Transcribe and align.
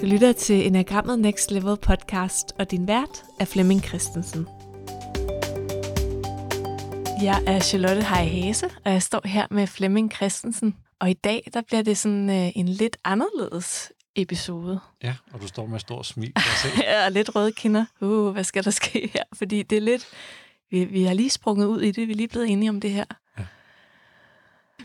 Du 0.00 0.06
lytter 0.06 0.32
til 0.32 0.66
Enagrammet 0.66 1.18
Next 1.18 1.50
Level 1.50 1.76
podcast, 1.76 2.52
og 2.58 2.70
din 2.70 2.88
vært 2.88 3.24
er 3.40 3.44
Flemming 3.44 3.84
Christensen. 3.84 4.46
Jeg 7.22 7.42
er 7.46 7.60
Charlotte 7.60 8.02
Heihase, 8.02 8.66
og 8.84 8.92
jeg 8.92 9.02
står 9.02 9.20
her 9.24 9.46
med 9.50 9.66
Flemming 9.66 10.12
Christensen. 10.12 10.76
Og 11.00 11.10
i 11.10 11.12
dag, 11.12 11.50
der 11.54 11.60
bliver 11.60 11.82
det 11.82 11.98
sådan 11.98 12.30
øh, 12.30 12.50
en 12.54 12.68
lidt 12.68 12.96
anderledes 13.04 13.92
episode. 14.16 14.80
Ja, 15.02 15.14
og 15.32 15.40
du 15.40 15.46
står 15.46 15.66
med 15.66 15.78
stor 15.78 16.02
smil. 16.02 16.32
Jeg 16.76 17.04
er 17.04 17.08
lidt 17.18 17.34
røde 17.34 17.52
kinder. 17.52 17.84
Uh, 18.00 18.28
hvad 18.28 18.44
skal 18.44 18.64
der 18.64 18.70
ske 18.70 19.10
her? 19.14 19.24
Fordi 19.34 19.62
det 19.62 19.76
er 19.76 19.82
lidt... 19.82 20.08
Vi, 20.70 20.84
vi 20.84 21.02
har 21.02 21.14
lige 21.14 21.30
sprunget 21.30 21.66
ud 21.66 21.80
i 21.80 21.90
det. 21.90 22.08
Vi 22.08 22.12
er 22.12 22.16
lige 22.16 22.28
blevet 22.28 22.50
enige 22.50 22.68
om 22.68 22.80
det 22.80 22.90
her. 22.90 23.04
Ja. 23.38 23.44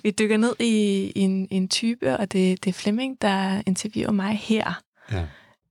Vi 0.03 0.11
dykker 0.11 0.37
ned 0.37 0.55
i, 0.59 1.11
i 1.15 1.19
en, 1.19 1.47
en 1.51 1.67
type, 1.67 2.17
og 2.17 2.31
det, 2.31 2.63
det 2.63 2.69
er 2.69 2.73
Flemming, 2.73 3.21
der 3.21 3.61
interviewer 3.65 4.11
mig 4.11 4.37
her. 4.37 4.81
Ja. 5.11 5.27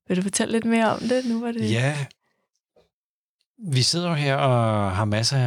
Vil 0.09 0.17
du 0.17 0.23
fortælle 0.23 0.53
lidt 0.53 0.65
mere 0.65 0.91
om 0.91 1.01
det? 1.01 1.25
Nu 1.25 1.41
var 1.41 1.53
det... 1.53 1.71
Ja, 1.71 2.07
vi 3.59 3.83
sidder 3.83 4.09
jo 4.09 4.15
her 4.15 4.37
og 4.37 4.97
har 4.97 5.05
masser 5.05 5.39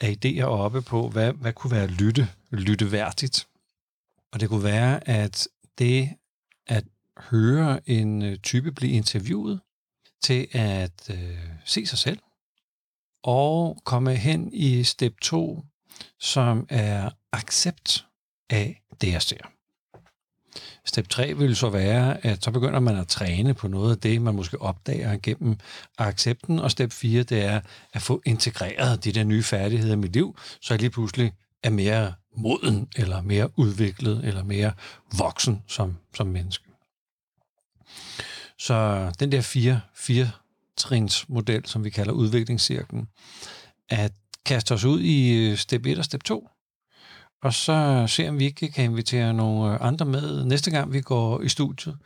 af 0.00 0.16
idéer 0.24 0.42
oppe 0.42 0.82
på, 0.82 1.08
hvad, 1.08 1.32
hvad 1.32 1.52
kunne 1.52 1.70
være 1.70 1.86
lytte, 1.86 2.28
lytteværdigt. 2.50 3.48
Og 4.32 4.40
det 4.40 4.48
kunne 4.48 4.64
være, 4.64 5.08
at 5.08 5.48
det 5.78 6.10
at 6.66 6.84
høre 7.18 7.90
en 7.90 8.22
øh, 8.22 8.38
type 8.38 8.72
blive 8.72 8.92
interviewet 8.92 9.60
til 10.22 10.48
at 10.52 11.10
øh, 11.10 11.38
se 11.64 11.86
sig 11.86 11.98
selv 11.98 12.18
og 13.22 13.82
komme 13.84 14.16
hen 14.16 14.52
i 14.52 14.84
step 14.84 15.20
2, 15.20 15.64
som 16.20 16.66
er 16.68 17.10
accept 17.32 18.06
af 18.50 18.82
det, 19.00 19.12
jeg 19.12 19.22
ser. 19.22 19.53
Step 20.84 21.08
3 21.08 21.38
vil 21.38 21.56
så 21.56 21.68
være, 21.68 22.26
at 22.26 22.44
så 22.44 22.50
begynder 22.50 22.80
man 22.80 22.96
at 22.96 23.08
træne 23.08 23.54
på 23.54 23.68
noget 23.68 23.90
af 23.90 23.98
det, 24.00 24.22
man 24.22 24.34
måske 24.34 24.62
opdager 24.62 25.16
gennem 25.22 25.56
accepten. 25.98 26.58
Og 26.58 26.70
step 26.70 26.92
4, 26.92 27.22
det 27.22 27.44
er 27.44 27.60
at 27.92 28.02
få 28.02 28.22
integreret 28.24 29.04
de 29.04 29.12
der 29.12 29.24
nye 29.24 29.42
færdigheder 29.42 29.92
i 29.92 29.96
mit 29.96 30.12
liv, 30.12 30.36
så 30.60 30.74
jeg 30.74 30.80
lige 30.80 30.90
pludselig 30.90 31.32
er 31.62 31.70
mere 31.70 32.12
moden, 32.36 32.88
eller 32.96 33.22
mere 33.22 33.58
udviklet, 33.58 34.24
eller 34.24 34.44
mere 34.44 34.72
voksen 35.18 35.62
som, 35.66 35.96
som 36.14 36.26
menneske. 36.26 36.64
Så 38.58 39.10
den 39.20 39.32
der 39.32 39.40
fire, 39.40 39.80
fire 39.94 40.30
trins 40.76 41.28
model, 41.28 41.66
som 41.66 41.84
vi 41.84 41.90
kalder 41.90 42.12
udviklingscirklen, 42.12 43.08
at 43.88 44.12
kaste 44.46 44.74
os 44.74 44.84
ud 44.84 45.00
i 45.00 45.32
øh, 45.32 45.56
step 45.56 45.86
1 45.86 45.98
og 45.98 46.04
step 46.04 46.24
2, 46.24 46.48
og 47.44 47.54
så 47.54 48.04
se 48.08 48.28
om 48.28 48.38
vi 48.38 48.44
ikke 48.44 48.68
kan 48.68 48.84
invitere 48.84 49.34
nogle 49.34 49.78
andre 49.78 50.06
med 50.06 50.44
næste 50.44 50.70
gang, 50.70 50.92
vi 50.92 51.00
går 51.00 51.40
i 51.40 51.48
studiet. 51.48 51.96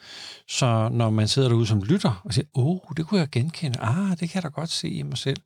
Så 0.48 0.88
når 0.92 1.10
man 1.10 1.28
sidder 1.28 1.48
derude 1.48 1.66
som 1.66 1.82
lytter 1.82 2.20
og 2.24 2.34
siger, 2.34 2.46
åh, 2.54 2.66
oh, 2.66 2.80
det 2.96 3.06
kunne 3.06 3.20
jeg 3.20 3.28
genkende, 3.30 3.80
ah, 3.80 4.10
det 4.10 4.18
kan 4.18 4.30
jeg 4.34 4.42
da 4.42 4.48
godt 4.48 4.70
se 4.70 4.88
i 4.88 5.02
mig 5.02 5.18
selv. 5.18 5.40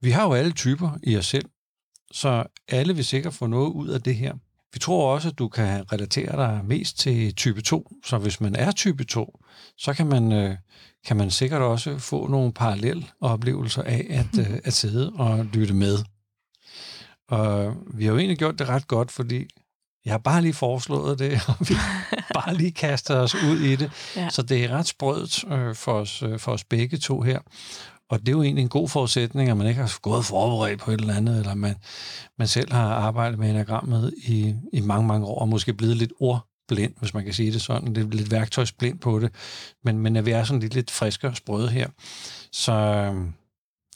Vi 0.00 0.10
har 0.10 0.24
jo 0.24 0.32
alle 0.32 0.52
typer 0.52 0.90
i 1.02 1.16
os 1.16 1.26
selv, 1.26 1.44
så 2.12 2.44
alle 2.68 2.94
vil 2.94 3.04
sikkert 3.04 3.34
få 3.34 3.46
noget 3.46 3.70
ud 3.70 3.88
af 3.88 4.02
det 4.02 4.16
her. 4.16 4.34
Vi 4.72 4.78
tror 4.78 5.14
også, 5.14 5.28
at 5.28 5.38
du 5.38 5.48
kan 5.48 5.92
relatere 5.92 6.36
dig 6.36 6.64
mest 6.64 6.98
til 6.98 7.34
type 7.34 7.62
2, 7.62 7.92
så 8.04 8.18
hvis 8.18 8.40
man 8.40 8.56
er 8.56 8.72
type 8.72 9.04
2, 9.04 9.40
så 9.78 9.92
kan 9.94 10.06
man, 10.06 10.32
øh, 10.32 10.56
kan 11.06 11.16
man 11.16 11.30
sikkert 11.30 11.62
også 11.62 11.98
få 11.98 12.26
nogle 12.26 12.52
parallelle 12.52 13.04
oplevelser 13.20 13.82
af 13.82 14.06
at, 14.10 14.38
øh, 14.50 14.58
at 14.64 14.72
sidde 14.72 15.12
og 15.14 15.44
lytte 15.44 15.74
med. 15.74 15.98
Og 17.30 17.74
vi 17.86 18.04
har 18.04 18.12
jo 18.12 18.18
egentlig 18.18 18.38
gjort 18.38 18.58
det 18.58 18.68
ret 18.68 18.88
godt, 18.88 19.10
fordi 19.10 19.46
jeg 20.04 20.12
har 20.12 20.18
bare 20.18 20.42
lige 20.42 20.54
foreslået 20.54 21.18
det, 21.18 21.40
og 21.48 21.54
vi 21.60 21.74
bare 22.34 22.54
lige 22.54 22.72
kastet 22.72 23.16
os 23.16 23.34
ud 23.34 23.60
i 23.60 23.76
det. 23.76 23.90
Ja. 24.16 24.28
Så 24.30 24.42
det 24.42 24.64
er 24.64 24.68
ret 24.68 24.86
sprødt 24.86 25.44
øh, 25.52 25.74
for, 25.74 25.92
os, 25.92 26.22
øh, 26.22 26.38
for 26.38 26.52
os 26.52 26.64
begge 26.64 26.96
to 26.96 27.20
her. 27.20 27.38
Og 28.10 28.20
det 28.20 28.28
er 28.28 28.32
jo 28.32 28.42
egentlig 28.42 28.62
en 28.62 28.68
god 28.68 28.88
forudsætning, 28.88 29.50
at 29.50 29.56
man 29.56 29.66
ikke 29.66 29.80
har 29.80 29.98
gået 30.02 30.24
forberedt 30.24 30.80
på 30.80 30.90
et 30.90 31.00
eller 31.00 31.14
andet, 31.14 31.38
eller 31.38 31.54
man, 31.54 31.74
man 32.38 32.48
selv 32.48 32.72
har 32.72 32.94
arbejdet 32.94 33.38
med 33.38 33.50
enagrammet 33.50 34.14
i, 34.22 34.54
i 34.72 34.80
mange, 34.80 35.06
mange 35.06 35.26
år, 35.26 35.40
og 35.40 35.48
måske 35.48 35.74
blevet 35.74 35.96
lidt 35.96 36.12
ordblind, 36.20 36.92
hvis 36.98 37.14
man 37.14 37.24
kan 37.24 37.32
sige 37.32 37.52
det 37.52 37.62
sådan. 37.62 37.94
Det 37.94 38.04
er 38.04 38.08
lidt 38.08 38.30
værktøjsblind 38.30 38.98
på 38.98 39.18
det. 39.18 39.32
Men, 39.84 39.98
men 39.98 40.16
at 40.16 40.26
vi 40.26 40.30
er 40.30 40.44
sådan 40.44 40.60
lidt, 40.60 40.74
lidt 40.74 40.90
friske 40.90 41.28
og 41.28 41.36
sprøde 41.36 41.68
her. 41.68 41.88
Så, 42.52 43.12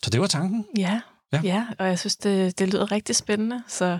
så 0.03 0.10
det 0.10 0.20
var 0.20 0.26
tanken. 0.26 0.66
Ja, 0.78 1.00
ja. 1.34 1.40
ja 1.44 1.66
og 1.78 1.86
jeg 1.86 1.98
synes, 1.98 2.16
det, 2.16 2.58
det 2.58 2.68
lyder 2.68 2.92
rigtig 2.92 3.16
spændende. 3.16 3.62
Så 3.68 3.98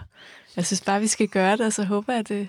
jeg 0.57 0.67
synes 0.67 0.81
bare, 0.81 1.01
vi 1.01 1.07
skal 1.07 1.29
gøre 1.29 1.57
det, 1.57 1.67
og 1.67 1.73
så 1.73 1.85
håber 1.85 2.13
jeg, 2.13 2.21
at 2.21 2.29
det, 2.29 2.49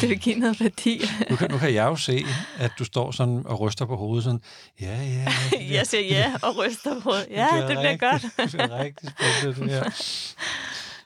det 0.00 0.08
vil 0.08 0.18
give 0.18 0.34
noget 0.34 0.60
værdi. 0.60 1.02
nu, 1.30 1.36
kan, 1.36 1.50
nu 1.50 1.58
kan 1.58 1.74
jeg 1.74 1.84
jo 1.84 1.96
se, 1.96 2.24
at 2.58 2.72
du 2.78 2.84
står 2.84 3.10
sådan 3.10 3.42
og 3.46 3.60
ryster 3.60 3.86
på 3.86 3.96
hovedet 3.96 4.24
sådan, 4.24 4.40
ja, 4.80 5.02
ja. 5.02 5.32
ja 5.52 5.74
jeg 5.76 5.86
siger 5.86 6.02
ja 6.02 6.34
og 6.42 6.56
ryster 6.58 6.94
på 6.94 7.00
hovedet. 7.00 7.26
Ja, 7.30 7.48
det, 7.52 7.60
det 7.60 7.66
bliver 7.66 7.82
rigtig, 7.82 8.00
godt. 8.00 8.52
det 8.52 8.60
er 8.60 8.78
rigtig 8.78 9.10
spændende, 9.40 9.74
det 9.74 9.84
her. 9.84 9.90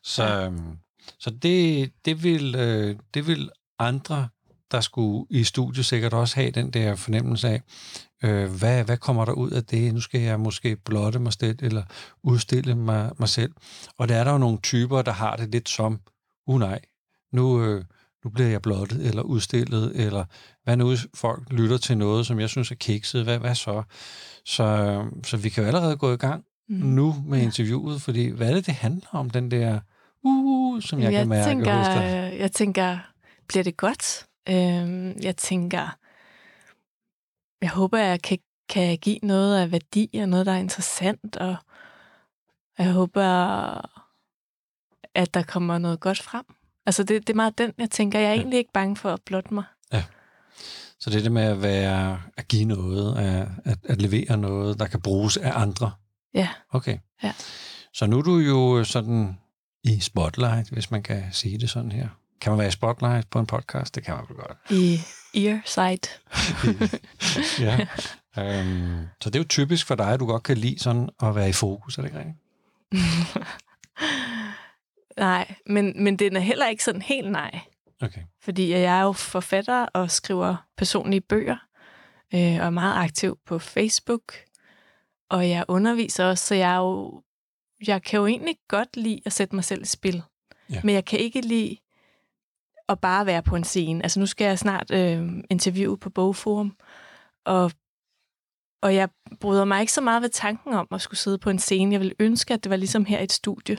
Så, 0.02 0.40
øhm, 0.40 0.78
så 1.20 1.30
det, 1.30 1.90
det, 2.04 2.22
vil, 2.22 2.54
øh, 2.54 2.96
det 3.14 3.26
vil 3.26 3.50
andre, 3.78 4.28
der 4.70 4.80
skulle 4.80 5.26
i 5.30 5.44
studiet, 5.44 5.86
sikkert 5.86 6.12
også 6.12 6.34
have 6.36 6.50
den 6.50 6.70
der 6.70 6.94
fornemmelse 6.94 7.48
af, 7.48 7.62
øh, 8.24 8.50
hvad, 8.52 8.84
hvad 8.84 8.96
kommer 8.96 9.24
der 9.24 9.32
ud 9.32 9.50
af 9.50 9.64
det? 9.64 9.94
Nu 9.94 10.00
skal 10.00 10.20
jeg 10.20 10.40
måske 10.40 10.76
blotte 10.76 11.18
mig 11.18 11.32
selv, 11.32 11.58
eller 11.62 11.82
udstille 12.22 12.74
mig, 12.74 13.10
mig 13.18 13.28
selv. 13.28 13.52
Og 13.98 14.08
der 14.08 14.16
er 14.16 14.24
der 14.24 14.32
jo 14.32 14.38
nogle 14.38 14.58
typer, 14.62 15.02
der 15.02 15.12
har 15.12 15.36
det 15.36 15.52
lidt 15.52 15.68
som, 15.68 16.00
uh 16.46 16.58
nej, 16.58 16.80
nu, 17.32 17.64
øh, 17.64 17.84
nu 18.24 18.30
bliver 18.30 18.48
jeg 18.48 18.62
blottet 18.62 19.06
eller 19.06 19.22
udstillet, 19.22 19.92
eller 19.94 20.24
hvad 20.64 20.76
nu 20.76 20.96
folk 21.14 21.52
lytter 21.52 21.78
til 21.78 21.98
noget, 21.98 22.26
som 22.26 22.40
jeg 22.40 22.48
synes 22.48 22.70
er 22.70 22.74
kikset, 22.74 23.24
hvad, 23.24 23.38
hvad 23.38 23.54
så? 23.54 23.82
så? 24.44 25.04
Så 25.24 25.36
vi 25.36 25.48
kan 25.48 25.62
jo 25.62 25.66
allerede 25.66 25.96
gå 25.96 26.12
i 26.12 26.16
gang 26.16 26.44
mm. 26.68 26.76
nu 26.76 27.14
med 27.26 27.42
interviewet, 27.42 28.02
fordi 28.02 28.28
hvad 28.28 28.50
er 28.50 28.54
det, 28.54 28.66
det 28.66 28.74
handler 28.74 29.08
om, 29.12 29.30
den 29.30 29.50
der 29.50 29.80
uh, 30.24 30.82
som 30.82 31.00
jeg, 31.00 31.12
jeg 31.12 31.20
kan 31.20 31.28
mærke 31.28 31.48
tænker, 31.48 31.76
hos 31.76 31.86
dig? 31.86 32.36
Jeg 32.38 32.52
tænker, 32.52 32.98
bliver 33.48 33.64
det 33.64 33.76
godt? 33.76 34.26
Øhm, 34.48 35.18
jeg 35.22 35.36
tænker, 35.36 35.96
jeg 37.62 37.70
håber, 37.70 37.98
jeg 37.98 38.22
kan, 38.22 38.38
kan 38.68 38.98
give 38.98 39.18
noget 39.22 39.58
af 39.58 39.72
værdi 39.72 40.10
og 40.22 40.28
noget, 40.28 40.46
der 40.46 40.52
er 40.52 40.56
interessant, 40.56 41.36
og 41.36 41.56
jeg 42.78 42.92
håber, 42.92 43.24
at 45.14 45.34
der 45.34 45.42
kommer 45.42 45.78
noget 45.78 46.00
godt 46.00 46.22
frem. 46.22 46.44
Altså 46.86 47.02
det, 47.02 47.26
det 47.26 47.32
er 47.32 47.36
meget 47.36 47.58
den, 47.58 47.72
jeg 47.78 47.90
tænker. 47.90 48.18
Jeg 48.18 48.28
er 48.28 48.32
ja. 48.32 48.36
egentlig 48.36 48.58
ikke 48.58 48.72
bange 48.72 48.96
for 48.96 49.12
at 49.12 49.22
blotte 49.26 49.54
mig. 49.54 49.64
Ja. 49.92 50.04
Så 51.00 51.10
det 51.10 51.18
er 51.18 51.22
det 51.22 51.32
med 51.32 51.42
at 51.42 51.62
være, 51.62 52.22
at 52.36 52.48
give 52.48 52.64
noget, 52.64 53.18
at, 53.18 53.48
at, 53.64 53.78
at 53.84 54.02
levere 54.02 54.36
noget, 54.36 54.78
der 54.78 54.86
kan 54.86 55.00
bruges 55.00 55.36
af 55.36 55.52
andre. 55.60 55.92
Ja. 56.34 56.48
Okay. 56.70 56.98
Ja. 57.22 57.32
Så 57.92 58.06
nu 58.06 58.18
er 58.18 58.22
du 58.22 58.38
jo 58.38 58.84
sådan 58.84 59.38
i 59.84 60.00
spotlight, 60.00 60.70
hvis 60.70 60.90
man 60.90 61.02
kan 61.02 61.24
sige 61.32 61.58
det 61.58 61.70
sådan 61.70 61.92
her. 61.92 62.08
Kan 62.40 62.52
man 62.52 62.58
være 62.58 62.68
i 62.68 62.70
spotlight 62.70 63.30
på 63.30 63.38
en 63.38 63.46
podcast? 63.46 63.94
Det 63.94 64.04
kan 64.04 64.14
man 64.14 64.24
vel 64.28 64.36
godt. 64.36 64.58
I 64.70 65.00
earsight. 65.34 66.20
ja. 67.66 67.86
Um, 68.36 69.08
så 69.20 69.30
det 69.30 69.34
er 69.34 69.40
jo 69.40 69.48
typisk 69.48 69.86
for 69.86 69.94
dig, 69.94 70.08
at 70.08 70.20
du 70.20 70.26
godt 70.26 70.42
kan 70.42 70.56
lide 70.56 70.78
sådan 70.78 71.08
at 71.22 71.34
være 71.34 71.48
i 71.48 71.52
fokus, 71.52 71.98
er 71.98 72.02
det 72.02 72.08
ikke 72.08 72.18
rigtigt? 72.18 72.36
Nej, 75.18 75.54
men, 75.66 76.04
men 76.04 76.16
den 76.16 76.36
er 76.36 76.40
heller 76.40 76.68
ikke 76.68 76.84
sådan 76.84 77.02
helt 77.02 77.30
nej. 77.30 77.60
Okay. 78.02 78.20
Fordi 78.42 78.70
jeg 78.70 78.98
er 78.98 79.02
jo 79.02 79.12
forfatter 79.12 79.82
og 79.82 80.10
skriver 80.10 80.56
personlige 80.76 81.20
bøger, 81.20 81.56
øh, 82.34 82.40
og 82.40 82.66
er 82.66 82.70
meget 82.70 83.04
aktiv 83.04 83.38
på 83.46 83.58
Facebook, 83.58 84.34
og 85.30 85.48
jeg 85.48 85.64
underviser 85.68 86.24
også, 86.24 86.46
så 86.46 86.54
jeg, 86.54 86.72
er 86.72 86.78
jo, 86.78 87.22
jeg 87.86 88.02
kan 88.02 88.20
jo 88.20 88.26
egentlig 88.26 88.56
godt 88.68 88.96
lide 88.96 89.20
at 89.24 89.32
sætte 89.32 89.54
mig 89.54 89.64
selv 89.64 89.82
i 89.82 89.86
spil. 89.86 90.22
Ja. 90.70 90.80
Men 90.84 90.94
jeg 90.94 91.04
kan 91.04 91.18
ikke 91.18 91.40
lide 91.40 91.76
at 92.88 93.00
bare 93.00 93.26
være 93.26 93.42
på 93.42 93.56
en 93.56 93.64
scene. 93.64 94.02
Altså 94.02 94.20
nu 94.20 94.26
skal 94.26 94.44
jeg 94.44 94.58
snart 94.58 94.90
øh, 94.90 95.28
interviewe 95.50 95.98
på 95.98 96.10
Bogforum, 96.10 96.76
og, 97.44 97.72
og 98.82 98.94
jeg 98.94 99.08
bryder 99.40 99.64
mig 99.64 99.80
ikke 99.80 99.92
så 99.92 100.00
meget 100.00 100.22
ved 100.22 100.28
tanken 100.28 100.72
om 100.74 100.88
at 100.90 101.00
skulle 101.00 101.18
sidde 101.18 101.38
på 101.38 101.50
en 101.50 101.58
scene. 101.58 101.92
Jeg 101.92 102.00
vil 102.00 102.14
ønske, 102.18 102.54
at 102.54 102.64
det 102.64 102.70
var 102.70 102.76
ligesom 102.76 103.04
her 103.04 103.20
i 103.20 103.24
et 103.24 103.32
studie. 103.32 103.78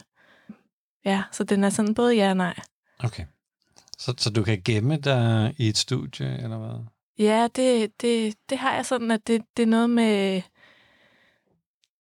Ja, 1.05 1.23
så 1.31 1.43
den 1.43 1.63
er 1.63 1.69
sådan 1.69 1.95
både 1.95 2.15
ja 2.15 2.29
og 2.29 2.37
nej. 2.37 2.59
Okay. 2.99 3.25
Så, 3.97 4.13
så 4.17 4.29
du 4.29 4.43
kan 4.43 4.61
gemme 4.65 4.97
dig 4.97 5.55
i 5.57 5.69
et 5.69 5.77
studie, 5.77 6.43
eller 6.43 6.57
hvad? 6.57 6.85
Ja, 7.19 7.47
det, 7.55 8.01
det, 8.01 8.35
det 8.49 8.57
har 8.57 8.75
jeg 8.75 8.85
sådan, 8.85 9.11
at 9.11 9.27
det, 9.27 9.41
det 9.57 9.63
er 9.63 9.67
noget 9.67 9.89
med... 9.89 10.41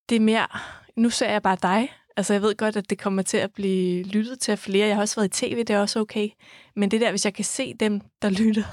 Det 0.09 0.15
er 0.15 0.19
mere... 0.19 0.47
Nu 0.95 1.09
ser 1.09 1.31
jeg 1.31 1.41
bare 1.41 1.57
dig. 1.61 1.93
Altså, 2.19 2.33
jeg 2.33 2.41
ved 2.41 2.55
godt, 2.55 2.75
at 2.75 2.89
det 2.89 2.99
kommer 2.99 3.21
til 3.21 3.37
at 3.37 3.53
blive 3.53 4.03
lyttet 4.03 4.39
til 4.39 4.51
af 4.51 4.59
flere. 4.59 4.87
Jeg 4.87 4.95
har 4.95 5.01
også 5.01 5.15
været 5.15 5.43
i 5.43 5.47
tv, 5.47 5.57
det 5.57 5.69
er 5.69 5.79
også 5.79 5.99
okay. 5.99 6.29
Men 6.75 6.91
det 6.91 7.01
der, 7.01 7.09
hvis 7.09 7.25
jeg 7.25 7.33
kan 7.33 7.45
se 7.45 7.73
dem, 7.73 8.01
der 8.21 8.29
lytter... 8.41 8.63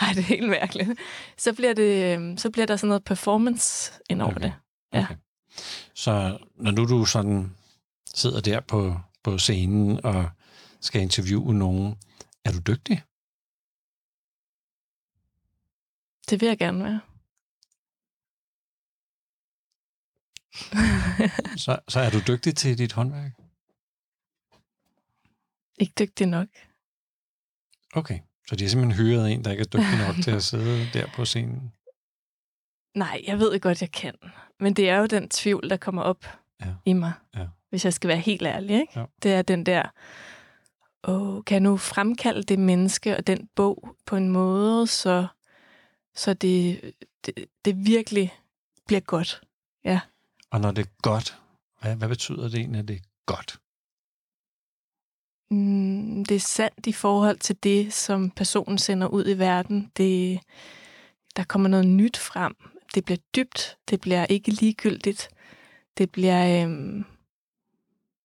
Ej, 0.00 0.08
det 0.14 0.18
er 0.18 0.22
helt 0.22 0.48
mærkeligt. 0.48 0.90
Så 1.38 1.52
bliver, 1.52 1.72
det, 1.74 2.40
så 2.40 2.50
bliver 2.50 2.66
der 2.66 2.76
sådan 2.76 2.88
noget 2.88 3.04
performance 3.04 3.92
ind 4.10 4.22
over 4.22 4.30
okay. 4.30 4.42
det. 4.42 4.52
Ja. 4.92 5.02
Okay. 5.02 5.14
Så 5.94 6.38
når 6.56 6.70
nu 6.70 6.84
du 6.84 7.04
sådan 7.04 7.54
sidder 8.14 8.40
der 8.40 8.60
på 8.60 8.96
på 9.24 9.38
scenen 9.38 10.04
og 10.04 10.30
skal 10.80 11.00
interviewe 11.00 11.54
nogen. 11.54 11.96
Er 12.44 12.52
du 12.52 12.58
dygtig? 12.58 13.02
Det 16.30 16.40
vil 16.40 16.46
jeg 16.46 16.58
gerne 16.58 16.84
være. 16.84 17.00
så, 21.64 21.78
så 21.88 22.00
er 22.00 22.10
du 22.10 22.18
dygtig 22.32 22.56
til 22.56 22.78
dit 22.78 22.92
håndværk? 22.92 23.32
Ikke 25.78 25.92
dygtig 25.98 26.26
nok. 26.26 26.48
Okay, 27.94 28.18
så 28.48 28.56
de 28.56 28.64
har 28.64 28.68
simpelthen 28.68 29.04
hyret 29.06 29.32
en, 29.32 29.44
der 29.44 29.50
ikke 29.50 29.60
er 29.60 29.64
dygtig 29.64 29.98
nok 30.06 30.24
til 30.24 30.30
at 30.30 30.42
sidde 30.42 30.88
der 30.94 31.06
på 31.14 31.24
scenen? 31.24 31.72
Nej, 32.94 33.22
jeg 33.26 33.38
ved 33.38 33.60
godt, 33.60 33.80
jeg 33.80 33.90
kan. 33.92 34.14
Men 34.60 34.74
det 34.74 34.88
er 34.88 34.96
jo 34.98 35.06
den 35.06 35.28
tvivl, 35.28 35.70
der 35.70 35.76
kommer 35.76 36.02
op 36.02 36.24
Ja. 36.60 36.74
i 36.84 36.92
mig, 36.92 37.12
Ja. 37.36 37.46
hvis 37.70 37.84
jeg 37.84 37.92
skal 37.94 38.08
være 38.08 38.18
helt 38.18 38.42
ærlig. 38.46 38.80
Ikke? 38.80 39.00
Ja. 39.00 39.04
Det 39.22 39.32
er 39.32 39.42
den 39.42 39.66
der, 39.66 39.82
åh, 41.04 41.44
kan 41.44 41.54
jeg 41.54 41.60
nu 41.60 41.76
fremkalde 41.76 42.42
det 42.42 42.58
menneske 42.58 43.16
og 43.16 43.26
den 43.26 43.48
bog 43.54 43.96
på 44.06 44.16
en 44.16 44.28
måde, 44.28 44.86
så, 44.86 45.26
så 46.14 46.34
det, 46.34 46.80
det, 47.26 47.44
det 47.64 47.86
virkelig 47.86 48.34
bliver 48.86 49.00
godt. 49.00 49.42
Og 50.52 50.60
når 50.60 50.70
det 50.70 50.86
er 50.86 50.90
godt, 51.02 51.38
hvad, 51.80 51.96
hvad 51.96 52.08
betyder 52.08 52.48
det 52.48 52.54
egentlig, 52.54 52.78
at 52.78 52.88
det 52.88 52.96
er 52.96 53.00
godt? 53.26 53.60
Mm, 55.50 56.24
det 56.24 56.34
er 56.34 56.40
sandt 56.40 56.86
i 56.86 56.92
forhold 56.92 57.38
til 57.38 57.56
det, 57.62 57.92
som 57.92 58.30
personen 58.30 58.78
sender 58.78 59.06
ud 59.06 59.28
i 59.28 59.38
verden. 59.38 59.92
Det, 59.96 60.40
der 61.36 61.44
kommer 61.44 61.68
noget 61.68 61.86
nyt 61.86 62.16
frem. 62.16 62.56
Det 62.94 63.04
bliver 63.04 63.18
dybt. 63.36 63.78
Det 63.90 64.00
bliver 64.00 64.26
ikke 64.26 64.50
ligegyldigt. 64.50 65.28
Det 65.98 66.10
bliver 66.10 66.64
øhm, 66.64 67.04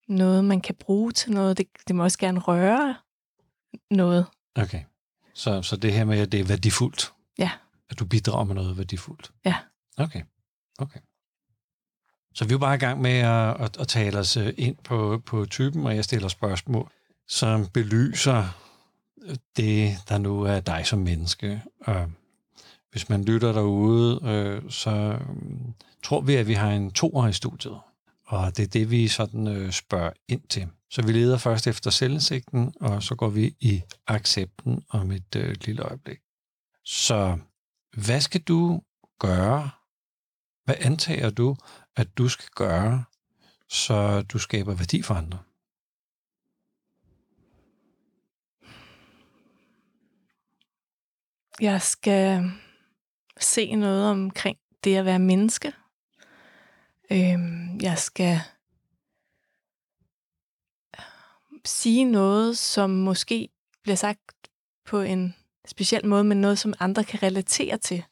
noget, 0.08 0.44
man 0.44 0.60
kan 0.60 0.74
bruge 0.74 1.12
til 1.12 1.32
noget. 1.32 1.58
Det, 1.58 1.68
det 1.88 1.96
må 1.96 2.02
også 2.02 2.18
gerne 2.18 2.40
røre 2.40 2.96
noget. 3.90 4.26
Okay, 4.54 4.82
så, 5.34 5.62
så 5.62 5.76
det 5.76 5.92
her 5.92 6.04
med, 6.04 6.18
at 6.18 6.32
det 6.32 6.40
er 6.40 6.44
værdifuldt? 6.44 7.12
Ja. 7.38 7.50
At 7.90 7.98
du 7.98 8.06
bidrager 8.06 8.44
med 8.44 8.54
noget 8.54 8.76
værdifuldt? 8.76 9.32
Ja. 9.44 9.56
Okay, 9.96 10.22
okay. 10.78 11.00
Så 12.38 12.44
vi 12.44 12.48
er 12.48 12.54
jo 12.54 12.58
bare 12.58 12.74
i 12.74 12.78
gang 12.78 13.00
med 13.00 13.10
at, 13.10 13.60
at, 13.60 13.76
at 13.80 13.88
tale 13.88 14.18
os 14.18 14.36
øh, 14.36 14.54
ind 14.56 14.76
på, 14.84 15.22
på 15.26 15.46
typen, 15.46 15.86
og 15.86 15.96
jeg 15.96 16.04
stiller 16.04 16.28
spørgsmål, 16.28 16.90
som 17.28 17.66
belyser 17.66 18.44
øh, 19.22 19.36
det, 19.56 19.96
der 20.08 20.18
nu 20.18 20.42
er 20.42 20.60
dig 20.60 20.86
som 20.86 20.98
menneske. 20.98 21.62
Og 21.80 22.10
hvis 22.90 23.08
man 23.08 23.24
lytter 23.24 23.52
derude, 23.52 24.20
øh, 24.24 24.70
så 24.70 25.18
mm, 25.28 25.74
tror 26.02 26.20
vi, 26.20 26.34
at 26.34 26.46
vi 26.46 26.52
har 26.52 26.70
en 26.70 26.90
toer 26.90 27.28
i 27.28 27.32
studiet. 27.32 27.78
Og 28.26 28.56
det 28.56 28.62
er 28.62 28.68
det, 28.68 28.90
vi 28.90 29.08
sådan 29.08 29.48
øh, 29.48 29.72
spørger 29.72 30.10
ind 30.28 30.42
til. 30.48 30.68
Så 30.90 31.02
vi 31.02 31.12
leder 31.12 31.38
først 31.38 31.66
efter 31.66 31.90
selvindsigten, 31.90 32.74
og 32.80 33.02
så 33.02 33.14
går 33.14 33.28
vi 33.28 33.54
i 33.60 33.82
accepten 34.06 34.82
om 34.90 35.10
et 35.10 35.36
øh, 35.36 35.56
lille 35.64 35.82
øjeblik. 35.82 36.18
Så 36.84 37.38
hvad 37.96 38.20
skal 38.20 38.40
du 38.40 38.82
gøre? 39.20 39.70
Hvad 40.64 40.76
antager 40.80 41.30
du, 41.30 41.56
at 41.98 42.18
du 42.18 42.28
skal 42.28 42.48
gøre, 42.54 43.04
så 43.68 44.22
du 44.22 44.38
skaber 44.38 44.74
værdi 44.74 45.02
for 45.02 45.14
andre? 45.14 45.38
Jeg 51.60 51.82
skal 51.82 52.50
se 53.40 53.74
noget 53.74 54.10
omkring 54.10 54.58
det 54.84 54.96
at 54.96 55.04
være 55.04 55.18
menneske. 55.18 55.72
Øhm, 57.10 57.80
jeg 57.80 57.98
skal 57.98 58.40
sige 61.64 62.04
noget, 62.04 62.58
som 62.58 62.90
måske 62.90 63.48
bliver 63.82 63.96
sagt 63.96 64.50
på 64.84 65.00
en 65.00 65.34
speciel 65.66 66.06
måde, 66.06 66.24
men 66.24 66.40
noget, 66.40 66.58
som 66.58 66.74
andre 66.80 67.04
kan 67.04 67.22
relatere 67.22 67.78
til. 67.78 68.04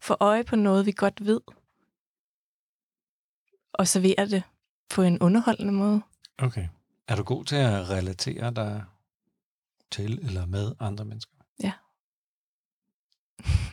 Få 0.00 0.16
øje 0.20 0.44
på 0.44 0.56
noget, 0.56 0.86
vi 0.86 0.92
godt 0.92 1.26
ved. 1.26 1.40
Og 3.78 3.88
servere 3.88 4.26
det 4.26 4.42
på 4.90 5.02
en 5.02 5.18
underholdende 5.18 5.72
måde. 5.72 6.02
Okay. 6.38 6.68
Er 7.08 7.16
du 7.16 7.22
god 7.22 7.44
til 7.44 7.56
at 7.56 7.90
relatere 7.90 8.50
dig 8.50 8.84
til 9.90 10.18
eller 10.26 10.46
med 10.46 10.74
andre 10.80 11.04
mennesker? 11.04 11.32
Ja. 11.62 11.72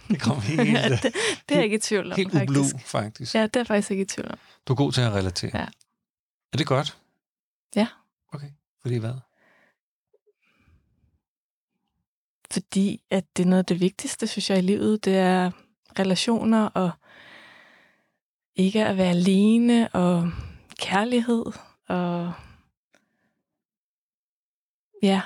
Det 0.08 0.22
kom 0.22 0.42
helt, 0.42 0.70
det, 1.04 1.14
det 1.50 1.56
er 1.56 1.56
jeg 1.56 1.64
ikke 1.64 1.76
i 1.76 1.80
tvivl 1.80 2.12
om, 2.12 2.16
helt 2.16 2.36
ublu, 2.36 2.64
faktisk. 2.64 2.88
faktisk. 2.88 3.36
Ja, 3.36 3.44
det 3.44 3.56
er 3.56 3.60
jeg 3.60 3.68
faktisk 3.68 3.92
ikke 3.92 4.02
i 4.02 4.06
tvivl 4.06 4.32
om. 4.32 4.38
Du 4.68 4.74
er 4.74 4.78
god 4.78 4.92
til 4.92 5.02
at 5.02 5.12
relatere. 5.12 5.52
Ja. 5.54 5.66
Er 6.54 6.58
det 6.58 6.68
godt? 6.68 6.98
Ja. 7.76 7.88
Okay. 8.34 8.50
Fordi 8.82 8.98
hvad? 8.98 9.14
fordi 12.56 13.02
at 13.10 13.26
det 13.38 13.44
er 13.44 13.48
noget 13.48 13.60
af 13.60 13.66
det 13.66 13.80
vigtigste, 13.80 14.28
synes 14.28 14.50
jeg, 14.50 14.58
i 14.58 14.62
livet. 14.62 15.06
Det 15.06 15.18
er 15.18 15.52
relationer 16.00 16.66
og 16.66 16.92
ikke 18.56 18.86
at 18.86 18.98
være 18.98 19.10
alene 19.10 19.90
og 19.90 20.32
kærlighed 20.80 21.46
og 21.88 22.34
ja, 25.04 25.22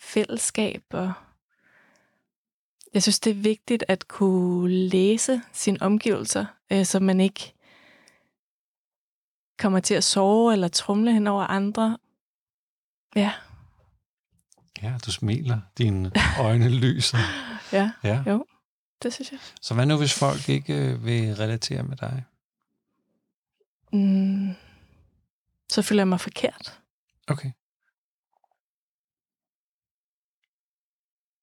fællesskab. 0.00 0.82
Og 0.90 1.12
jeg 2.94 3.02
synes, 3.02 3.20
det 3.20 3.30
er 3.30 3.34
vigtigt 3.34 3.84
at 3.88 4.08
kunne 4.08 4.70
læse 4.88 5.42
sine 5.52 5.82
omgivelser, 5.82 6.46
øh, 6.72 6.84
så 6.84 7.00
man 7.00 7.20
ikke 7.20 7.52
kommer 9.58 9.80
til 9.80 9.94
at 9.94 10.04
sove 10.04 10.52
eller 10.52 10.68
trumle 10.68 11.12
hen 11.12 11.26
over 11.26 11.44
andre. 11.44 11.98
Ja, 13.16 13.32
Ja, 14.82 14.94
du 15.06 15.12
smiler. 15.12 15.60
Dine 15.78 16.12
øjne 16.40 16.68
lyser. 16.68 17.18
ja, 17.72 17.90
Ja. 18.04 18.22
Jo. 18.26 18.46
det 19.02 19.12
synes 19.14 19.32
jeg. 19.32 19.40
Så 19.60 19.74
hvad 19.74 19.86
nu, 19.86 19.96
hvis 19.96 20.18
folk 20.18 20.48
ikke 20.48 20.74
øh, 20.74 21.04
vil 21.04 21.36
relatere 21.36 21.82
med 21.82 21.96
dig? 21.96 22.24
Mm, 23.94 24.54
så 25.70 25.82
føler 25.82 26.00
jeg 26.00 26.08
mig 26.08 26.20
forkert. 26.20 26.80
Okay. 27.28 27.52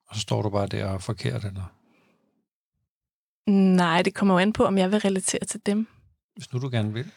Og 0.08 0.16
så 0.16 0.22
står 0.22 0.42
du 0.42 0.50
bare 0.50 0.68
der 0.68 0.86
og 0.86 0.94
er 0.94 1.00
forkert, 1.00 1.46
eller? 1.46 1.78
Nej, 3.50 4.02
det 4.02 4.16
kommer 4.16 4.34
jo 4.34 4.40
an 4.40 4.54
på, 4.54 4.66
om 4.66 4.78
jeg 4.78 4.92
vil 4.92 5.00
relatere 5.00 5.46
til 5.46 5.66
dem. 5.66 5.88
Hvis 6.34 6.54
nu 6.54 6.60
du 6.60 6.70
gerne 6.70 6.94
vil. 6.94 7.12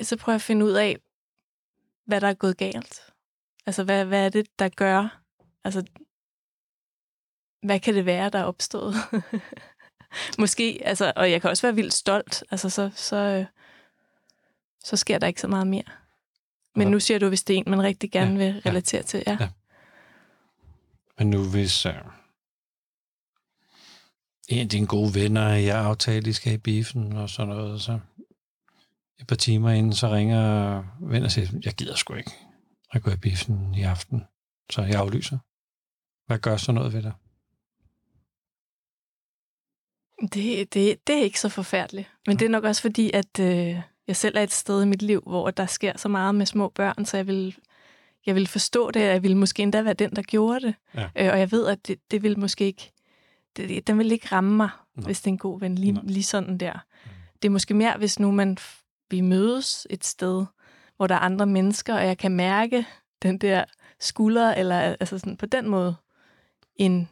Så 0.00 0.16
prøver 0.16 0.34
jeg 0.34 0.38
at 0.38 0.42
finde 0.42 0.66
ud 0.66 0.72
af, 0.72 0.96
hvad 2.04 2.20
der 2.20 2.28
er 2.28 2.34
gået 2.34 2.56
galt. 2.56 3.12
Altså, 3.66 3.84
hvad, 3.84 4.04
hvad 4.04 4.24
er 4.24 4.28
det, 4.28 4.58
der 4.58 4.68
gør? 4.68 5.22
Altså, 5.64 5.84
hvad 7.62 7.80
kan 7.80 7.94
det 7.94 8.06
være, 8.06 8.30
der 8.30 8.38
er 8.38 8.44
opstået? 8.44 8.94
Måske, 10.38 10.80
altså, 10.84 11.12
og 11.16 11.30
jeg 11.30 11.40
kan 11.40 11.50
også 11.50 11.66
være 11.66 11.74
vildt 11.74 11.94
stolt. 11.94 12.44
Altså, 12.50 12.70
så, 12.70 12.90
så, 12.94 13.16
øh, 13.16 13.46
så 14.88 14.96
sker 14.96 15.18
der 15.18 15.26
ikke 15.26 15.40
så 15.40 15.48
meget 15.48 15.66
mere. 15.66 15.82
Men 16.76 16.86
Og- 16.86 16.90
nu 16.92 17.00
siger 17.00 17.18
du, 17.18 17.28
hvis 17.28 17.44
det 17.44 17.54
er 17.54 17.58
en, 17.58 17.64
man 17.70 17.82
rigtig 17.82 18.10
gerne 18.12 18.30
Ja, 18.30 18.36
vil 18.52 18.62
relatere 18.66 19.02
til. 19.02 19.22
Ja. 19.26 19.36
Ja. 19.40 19.48
Men 21.18 21.30
nu 21.30 21.50
hvis 21.50 21.86
uh, 21.86 21.92
en 24.48 24.58
af 24.58 24.68
dine 24.68 24.86
gode 24.86 25.14
venner, 25.14 25.48
jeg 25.48 25.78
aftalte, 25.78 26.30
I 26.30 26.32
skal 26.32 26.52
i 26.52 26.56
biffen 26.58 27.12
og 27.12 27.30
sådan 27.30 27.48
noget, 27.56 27.80
så 27.82 27.98
et 29.20 29.26
par 29.26 29.36
timer 29.36 29.70
inden, 29.70 29.92
så 29.92 30.08
ringer 30.10 30.84
ven 31.00 31.22
og 31.24 31.30
siger, 31.30 31.48
jeg 31.64 31.72
gider 31.74 31.94
sgu 31.94 32.14
ikke 32.14 32.32
at 32.90 33.02
gå 33.02 33.10
i 33.10 33.16
biffen 33.16 33.74
i 33.74 33.82
aften, 33.82 34.24
så 34.70 34.82
jeg 34.82 34.94
aflyser. 35.00 35.38
Hvad 36.26 36.38
gør 36.38 36.56
så 36.56 36.72
noget 36.72 36.92
ved 36.92 37.02
dig? 37.02 37.12
Det, 40.32 40.74
det, 40.74 41.06
det 41.06 41.18
er 41.18 41.22
ikke 41.22 41.40
så 41.40 41.48
forfærdeligt. 41.48 42.08
Men 42.26 42.38
det 42.38 42.44
er 42.44 42.48
nok 42.50 42.64
også 42.64 42.82
fordi, 42.82 43.10
at 43.14 43.40
øh, 43.40 43.80
jeg 44.08 44.16
selv 44.16 44.36
er 44.36 44.42
et 44.42 44.52
sted 44.52 44.82
i 44.82 44.86
mit 44.86 45.02
liv, 45.02 45.22
hvor 45.26 45.50
der 45.50 45.66
sker 45.66 45.92
så 45.96 46.08
meget 46.08 46.34
med 46.34 46.46
små 46.46 46.68
børn, 46.68 47.04
så 47.04 47.16
jeg 47.16 47.26
vil, 47.26 47.56
jeg 48.26 48.34
vil 48.34 48.46
forstå 48.46 48.90
det, 48.90 49.02
og 49.02 49.08
jeg 49.08 49.22
vil 49.22 49.36
måske 49.36 49.62
endda 49.62 49.82
være 49.82 49.94
den, 49.94 50.16
der 50.16 50.22
gjorde 50.22 50.60
det. 50.60 50.74
Ja. 50.94 51.08
Øh, 51.16 51.32
og 51.32 51.38
jeg 51.38 51.52
ved, 51.52 51.66
at 51.66 51.86
det, 51.86 51.98
det 52.10 52.22
vil 52.22 52.38
måske 52.38 52.64
ikke, 52.64 52.92
det, 53.56 53.86
den 53.86 53.98
vil 53.98 54.12
ikke 54.12 54.28
ramme 54.32 54.56
mig, 54.56 54.68
Nå. 54.96 55.02
hvis 55.02 55.20
det 55.20 55.26
er 55.26 55.32
en 55.32 55.38
god 55.38 55.60
ven, 55.60 55.74
lige, 55.74 56.00
lige 56.02 56.22
sådan 56.22 56.58
der. 56.58 56.72
Mm. 56.72 57.10
Det 57.42 57.48
er 57.48 57.52
måske 57.52 57.74
mere, 57.74 57.98
hvis 57.98 58.18
nu 58.18 58.30
man, 58.30 58.58
vi 59.10 59.20
mødes 59.20 59.86
et 59.90 60.04
sted, 60.04 60.44
hvor 60.96 61.06
der 61.06 61.14
er 61.14 61.18
andre 61.18 61.46
mennesker, 61.46 61.94
og 61.94 62.06
jeg 62.06 62.18
kan 62.18 62.32
mærke 62.32 62.86
den 63.22 63.38
der 63.38 63.64
skulder, 64.00 64.54
eller 64.54 64.80
altså 64.80 65.18
sådan 65.18 65.36
på 65.36 65.46
den 65.46 65.68
måde, 65.68 65.94
en, 66.76 67.08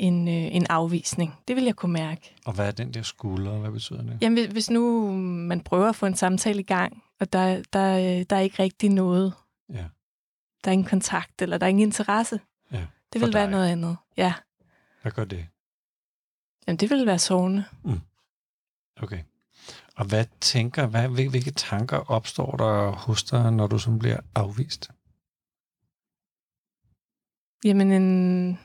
en, 0.00 0.28
øh, 0.28 0.34
en 0.56 0.66
afvisning. 0.70 1.34
Det 1.48 1.56
vil 1.56 1.64
jeg 1.64 1.76
kunne 1.76 1.92
mærke. 1.92 2.34
Og 2.44 2.52
hvad 2.52 2.66
er 2.66 2.70
den 2.70 2.94
der 2.94 3.02
skulder? 3.02 3.58
Hvad 3.58 3.70
betyder 3.70 4.02
det? 4.02 4.18
Jamen, 4.22 4.52
hvis- 4.52 4.70
nu 4.70 5.12
man 5.22 5.60
prøver 5.60 5.88
at 5.88 5.96
få 5.96 6.06
en 6.06 6.14
samtale 6.16 6.60
i 6.60 6.62
gang, 6.62 7.02
og 7.20 7.32
der, 7.32 7.62
der, 7.72 7.96
øh, 7.98 8.24
der 8.30 8.36
er 8.36 8.40
ikke 8.40 8.62
rigtig 8.62 8.90
noget, 8.90 9.34
Ja. 9.72 9.84
der 10.64 10.70
er 10.70 10.72
ingen 10.72 10.88
kontakt, 10.88 11.42
eller 11.42 11.58
der 11.58 11.66
er 11.66 11.68
ingen 11.70 11.88
interesse, 11.88 12.40
Ja, 12.72 12.86
det 13.12 13.20
vil 13.20 13.34
være 13.34 13.50
noget 13.50 13.68
andet. 13.68 13.96
Ja, 14.16 14.34
Hvad 15.02 15.12
gør 15.12 15.24
det? 15.24 15.46
Jamen, 16.66 16.76
det 16.76 16.90
vil 16.90 17.06
være 17.06 17.18
sovende. 17.18 17.64
Okay. 19.02 19.18
Og 19.96 20.04
hvad 20.06 20.24
tænker, 20.40 20.86
hvad, 20.86 21.08
hvil- 21.08 21.30
hvilke 21.30 21.50
tanker 21.50 22.10
opstår 22.10 22.56
der 22.56 22.90
hos 22.90 23.22
dig, 23.24 23.52
når 23.52 23.66
du 23.66 23.78
som 23.78 23.98
bliver 23.98 24.20
afvist? 24.34 24.90
Jamen, 27.64 27.92
en, 27.92 28.58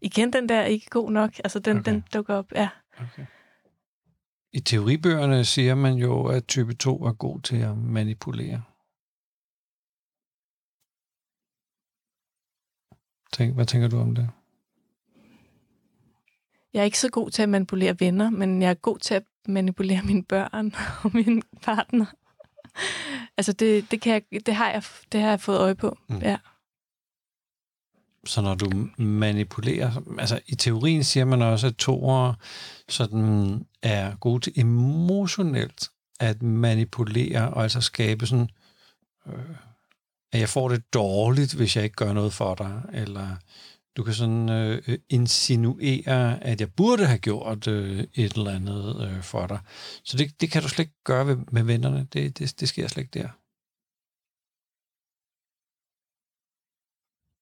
igen 0.00 0.32
den 0.32 0.48
der 0.48 0.64
ikke 0.64 0.86
god 0.90 1.10
nok, 1.10 1.30
altså 1.44 1.58
den, 1.58 1.78
Okay. 1.78 1.92
den 1.92 2.04
dukker 2.14 2.34
op, 2.34 2.52
ja. 2.54 2.68
Okay. 3.00 3.26
i 4.52 4.60
teoribøgerne 4.60 5.44
siger 5.44 5.74
man 5.74 5.94
jo, 5.94 6.26
at 6.26 6.46
type 6.46 6.74
2 6.74 7.04
er 7.04 7.12
god 7.12 7.40
til 7.40 7.56
at 7.56 7.76
manipulere. 7.78 8.62
Tænk, 13.32 13.54
hvad 13.54 13.66
tænker 13.66 13.88
du 13.88 13.98
om 13.98 14.14
det? 14.14 14.28
Jeg 16.72 16.80
er 16.80 16.84
ikke 16.84 16.98
så 16.98 17.10
god 17.10 17.30
til 17.30 17.42
at 17.42 17.48
manipulere 17.48 18.00
venner, 18.00 18.30
men 18.30 18.62
jeg 18.62 18.70
er 18.70 18.74
god 18.74 18.98
til 18.98 19.14
at 19.14 19.24
manipulere 19.48 20.02
mine 20.02 20.24
børn 20.24 20.72
og 21.04 21.10
min 21.14 21.42
partner. 21.62 22.06
altså, 23.36 23.52
det, 23.52 23.90
det, 23.90 24.00
kan 24.00 24.12
jeg, 24.12 24.46
det, 24.46 24.54
har 24.54 24.70
jeg, 24.70 24.82
det 25.12 25.20
har 25.20 25.28
jeg 25.28 25.40
fået 25.40 25.58
øje 25.58 25.74
på, 25.74 25.98
mm. 26.08 26.18
ja. 26.18 26.38
Så 28.28 28.40
når 28.40 28.54
du 28.54 28.88
manipulerer, 28.98 30.02
altså 30.18 30.40
i 30.46 30.54
teorien 30.54 31.04
siger 31.04 31.24
man 31.24 31.42
også, 31.42 31.66
at 31.66 31.76
toer 31.76 32.34
sådan 32.88 33.66
er 33.82 34.16
gode 34.16 34.40
til 34.40 34.52
emotionelt 34.56 35.88
at 36.20 36.42
manipulere 36.42 37.50
og 37.50 37.62
altså 37.62 37.80
skabe 37.80 38.26
sådan, 38.26 38.48
øh, 39.26 39.56
at 40.32 40.40
jeg 40.40 40.48
får 40.48 40.68
det 40.68 40.94
dårligt, 40.94 41.54
hvis 41.54 41.76
jeg 41.76 41.84
ikke 41.84 41.96
gør 41.96 42.12
noget 42.12 42.32
for 42.32 42.54
dig, 42.54 42.82
eller 42.92 43.36
du 43.96 44.02
kan 44.02 44.14
sådan 44.14 44.48
øh, 44.48 44.98
insinuere, 45.08 46.44
at 46.44 46.60
jeg 46.60 46.72
burde 46.72 47.06
have 47.06 47.18
gjort 47.18 47.68
øh, 47.68 48.04
et 48.14 48.32
eller 48.32 48.50
andet 48.50 49.08
øh, 49.08 49.22
for 49.22 49.46
dig. 49.46 49.58
Så 50.04 50.16
det, 50.16 50.40
det 50.40 50.50
kan 50.50 50.62
du 50.62 50.68
slet 50.68 50.84
ikke 50.84 51.04
gøre 51.04 51.24
med, 51.24 51.36
med 51.50 51.62
vennerne. 51.62 52.06
Det, 52.12 52.38
det, 52.38 52.60
det 52.60 52.68
sker 52.68 52.88
slet 52.88 53.02
ikke 53.02 53.18
der. 53.18 53.28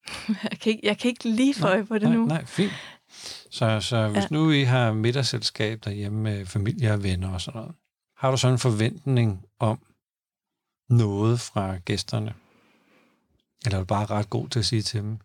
Jeg 0.51 0.59
kan 0.61 0.73
ikke, 0.73 0.87
jeg 0.87 0.99
kan 0.99 1.09
ikke 1.09 1.29
lige 1.29 1.55
få 1.55 1.67
øje 1.67 1.87
på 1.87 1.95
det 1.95 2.03
nej, 2.03 2.17
nu. 2.17 2.27
Nej, 2.27 2.45
fint. 2.45 2.73
Så, 3.51 3.81
så 3.81 4.09
hvis 4.09 4.23
ja. 4.23 4.27
nu 4.31 4.51
I 4.51 4.63
har 4.63 4.93
middagsselskab 4.93 5.85
derhjemme 5.85 6.23
med 6.23 6.47
familie 6.47 6.93
og 6.93 7.03
venner 7.03 7.33
og 7.33 7.41
sådan 7.41 7.61
noget, 7.61 7.75
har 8.17 8.31
du 8.31 8.37
så 8.37 8.49
en 8.49 8.59
forventning 8.59 9.47
om 9.59 9.79
noget 10.89 11.41
fra 11.41 11.77
gæsterne? 11.77 12.35
Eller 13.65 13.79
er 13.79 13.83
du 13.83 13.87
bare 13.87 14.07
ret 14.07 14.31
god 14.31 14.49
til 14.49 14.59
at 14.59 14.65
sige 14.65 14.83
til 14.83 15.01
dem, 15.01 15.19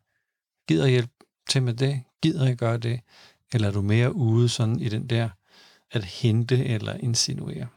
gider 0.67 0.88
hjælpe 0.88 1.13
til 1.50 1.63
med 1.63 1.73
det? 1.73 2.03
Gider 2.21 2.47
I 2.47 2.55
gøre 2.55 2.77
det? 2.77 3.01
Eller 3.53 3.67
er 3.67 3.71
du 3.71 3.81
mere 3.81 4.15
ude 4.15 4.50
sådan 4.50 4.79
i 4.79 4.89
den 4.89 5.07
der 5.07 5.29
at 5.91 6.03
hente 6.03 6.65
eller 6.65 6.93
insinuere? 6.93 7.67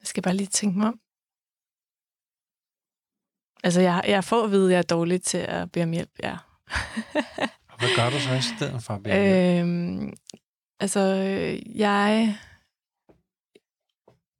Jeg 0.00 0.06
skal 0.06 0.22
bare 0.22 0.36
lige 0.36 0.46
tænke 0.46 0.78
mig 0.78 0.88
om. 0.88 1.00
Altså, 3.64 3.80
jeg, 3.80 4.04
jeg 4.08 4.24
får 4.24 4.44
at 4.44 4.50
vide, 4.50 4.66
at 4.66 4.72
jeg 4.72 4.78
er 4.78 4.82
dårlig 4.82 5.22
til 5.22 5.38
at 5.38 5.72
bede 5.72 5.82
om 5.82 5.90
hjælp, 5.90 6.10
ja. 6.22 6.36
Hvad 7.78 7.88
gør 7.96 8.10
du 8.10 8.18
så 8.18 8.34
i 8.34 8.56
stedet 8.56 8.82
for 8.82 8.94
at 8.94 9.02
bede 9.02 9.14
om 9.14 9.22
hjælp? 9.22 9.66
Øhm, 9.66 10.12
altså, 10.80 11.00
jeg, 11.74 12.36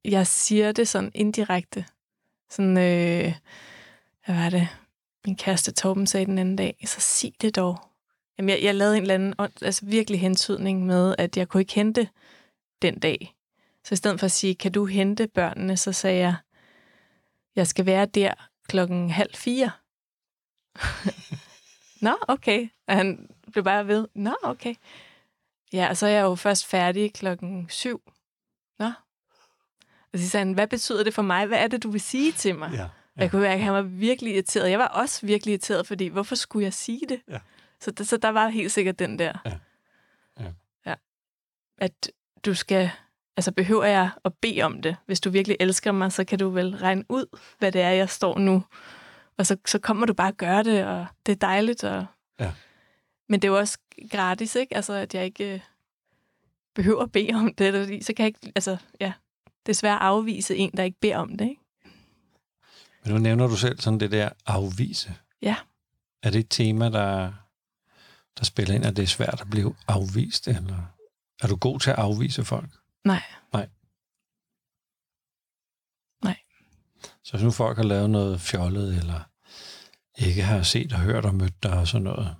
jeg 0.04 0.26
siger 0.26 0.72
det 0.72 0.88
sådan 0.88 1.10
indirekte. 1.14 1.84
Sådan, 2.50 2.76
øh, 2.76 3.34
hvad 4.26 4.34
var 4.36 4.50
det? 4.50 4.68
Min 5.26 5.36
kæreste 5.36 5.72
Torben 5.72 6.06
sagde 6.06 6.26
den 6.26 6.38
anden 6.38 6.56
dag, 6.56 6.76
så 6.84 7.00
sig 7.00 7.32
det 7.40 7.56
dog. 7.56 7.80
Jamen, 8.38 8.48
jeg, 8.48 8.62
jeg 8.62 8.74
lavede 8.74 8.96
en 8.96 9.02
eller 9.02 9.14
anden, 9.14 9.34
altså 9.62 9.86
virkelig 9.86 10.20
hentydning 10.20 10.86
med, 10.86 11.14
at 11.18 11.36
jeg 11.36 11.48
kunne 11.48 11.60
ikke 11.60 11.74
hente 11.74 12.08
den 12.82 12.98
dag. 12.98 13.34
Så 13.84 13.94
i 13.94 13.96
stedet 13.96 14.20
for 14.20 14.24
at 14.24 14.32
sige, 14.32 14.54
kan 14.54 14.72
du 14.72 14.84
hente 14.84 15.28
børnene, 15.28 15.76
så 15.76 15.92
sagde 15.92 16.18
jeg, 16.18 16.34
jeg 17.56 17.66
skal 17.66 17.86
være 17.86 18.06
der 18.06 18.47
klokken 18.68 19.10
halv 19.10 19.34
fire. 19.34 19.70
Nå, 22.06 22.16
okay. 22.28 22.68
Og 22.86 22.96
han 22.96 23.28
blev 23.52 23.64
bare 23.64 23.86
ved. 23.86 24.08
Nå, 24.14 24.36
okay. 24.42 24.74
Ja, 25.72 25.88
og 25.90 25.96
så 25.96 26.06
er 26.06 26.10
jeg 26.10 26.22
jo 26.22 26.34
først 26.34 26.66
færdig 26.66 27.14
klokken 27.14 27.66
syv. 27.68 28.02
Nå. 28.78 28.90
Og 30.12 30.18
så 30.18 30.28
sagde 30.28 30.46
han, 30.46 30.54
hvad 30.54 30.66
betyder 30.66 31.04
det 31.04 31.14
for 31.14 31.22
mig? 31.22 31.46
Hvad 31.46 31.58
er 31.58 31.68
det, 31.68 31.82
du 31.82 31.90
vil 31.90 32.00
sige 32.00 32.32
til 32.32 32.54
mig? 32.54 32.70
Ja, 32.72 32.82
ja. 32.82 32.88
Jeg 33.16 33.30
kunne 33.30 33.42
mærke, 33.42 33.54
at 33.54 33.64
han 33.64 33.72
var 33.72 33.82
virkelig 33.82 34.34
irriteret. 34.34 34.70
Jeg 34.70 34.78
var 34.78 34.86
også 34.86 35.26
virkelig 35.26 35.52
irriteret, 35.52 35.86
fordi 35.86 36.06
hvorfor 36.06 36.34
skulle 36.34 36.64
jeg 36.64 36.74
sige 36.74 37.00
det? 37.08 37.20
Ja. 37.28 37.38
Så, 37.80 37.92
så 38.02 38.16
der 38.16 38.28
var 38.28 38.48
helt 38.48 38.72
sikkert 38.72 38.98
den 38.98 39.18
der. 39.18 39.38
Ja. 39.44 39.58
Ja. 40.40 40.52
ja. 40.86 40.94
At 41.78 42.10
du 42.44 42.54
skal 42.54 42.90
altså 43.38 43.52
behøver 43.52 43.84
jeg 43.84 44.10
at 44.24 44.34
bede 44.34 44.62
om 44.62 44.82
det? 44.82 44.96
Hvis 45.06 45.20
du 45.20 45.30
virkelig 45.30 45.56
elsker 45.60 45.92
mig, 45.92 46.12
så 46.12 46.24
kan 46.24 46.38
du 46.38 46.48
vel 46.48 46.76
regne 46.76 47.04
ud, 47.08 47.38
hvad 47.58 47.72
det 47.72 47.80
er, 47.80 47.90
jeg 47.90 48.08
står 48.08 48.38
nu. 48.38 48.64
Og 49.36 49.46
så, 49.46 49.56
så 49.66 49.78
kommer 49.78 50.06
du 50.06 50.14
bare 50.14 50.28
at 50.28 50.36
gøre 50.36 50.62
det, 50.62 50.84
og 50.84 51.06
det 51.26 51.32
er 51.32 51.36
dejligt. 51.36 51.84
Og... 51.84 52.06
Ja. 52.40 52.52
Men 53.28 53.42
det 53.42 53.48
er 53.48 53.52
jo 53.52 53.58
også 53.58 53.78
gratis, 54.10 54.54
ikke? 54.54 54.76
Altså, 54.76 54.92
at 54.92 55.14
jeg 55.14 55.24
ikke 55.24 55.54
øh, 55.54 55.60
behøver 56.74 57.02
at 57.02 57.12
bede 57.12 57.34
om 57.34 57.54
det. 57.54 57.74
Fordi 57.74 58.02
så 58.02 58.12
kan 58.12 58.22
jeg 58.22 58.26
ikke, 58.26 58.52
altså, 58.54 58.76
ja, 59.00 59.12
det 59.66 59.72
er 59.72 59.76
svært 59.76 59.96
at 60.00 60.06
afvise 60.06 60.56
en, 60.56 60.70
der 60.76 60.82
ikke 60.82 61.00
beder 61.00 61.16
om 61.16 61.36
det, 61.36 61.44
ikke? 61.44 61.62
Men 63.04 63.12
nu 63.12 63.18
nævner 63.18 63.46
du 63.46 63.56
selv 63.56 63.80
sådan 63.80 64.00
det 64.00 64.10
der 64.10 64.28
afvise. 64.46 65.14
Ja. 65.42 65.56
Er 66.22 66.30
det 66.30 66.38
et 66.38 66.50
tema, 66.50 66.90
der, 66.90 67.32
der 68.38 68.44
spiller 68.44 68.74
ind, 68.74 68.84
at 68.84 68.96
det 68.96 69.02
er 69.02 69.06
svært 69.06 69.40
at 69.40 69.50
blive 69.50 69.74
afvist, 69.88 70.48
eller 70.48 70.94
er 71.42 71.46
du 71.46 71.56
god 71.56 71.80
til 71.80 71.90
at 71.90 71.98
afvise 71.98 72.44
folk? 72.44 72.77
Nej. 73.04 73.22
Nej. 73.52 73.68
Nej. 76.24 76.36
Så 77.24 77.32
hvis 77.32 77.42
nu 77.42 77.50
folk 77.50 77.76
har 77.76 77.84
lavet 77.84 78.10
noget 78.10 78.40
fjollet, 78.40 78.98
eller 78.98 79.20
ikke 80.18 80.42
har 80.42 80.62
set 80.62 80.92
og 80.92 80.98
hørt 80.98 81.24
og 81.24 81.34
mødt 81.34 81.62
dig 81.62 81.78
og 81.78 81.88
sådan 81.88 82.04
noget, 82.04 82.36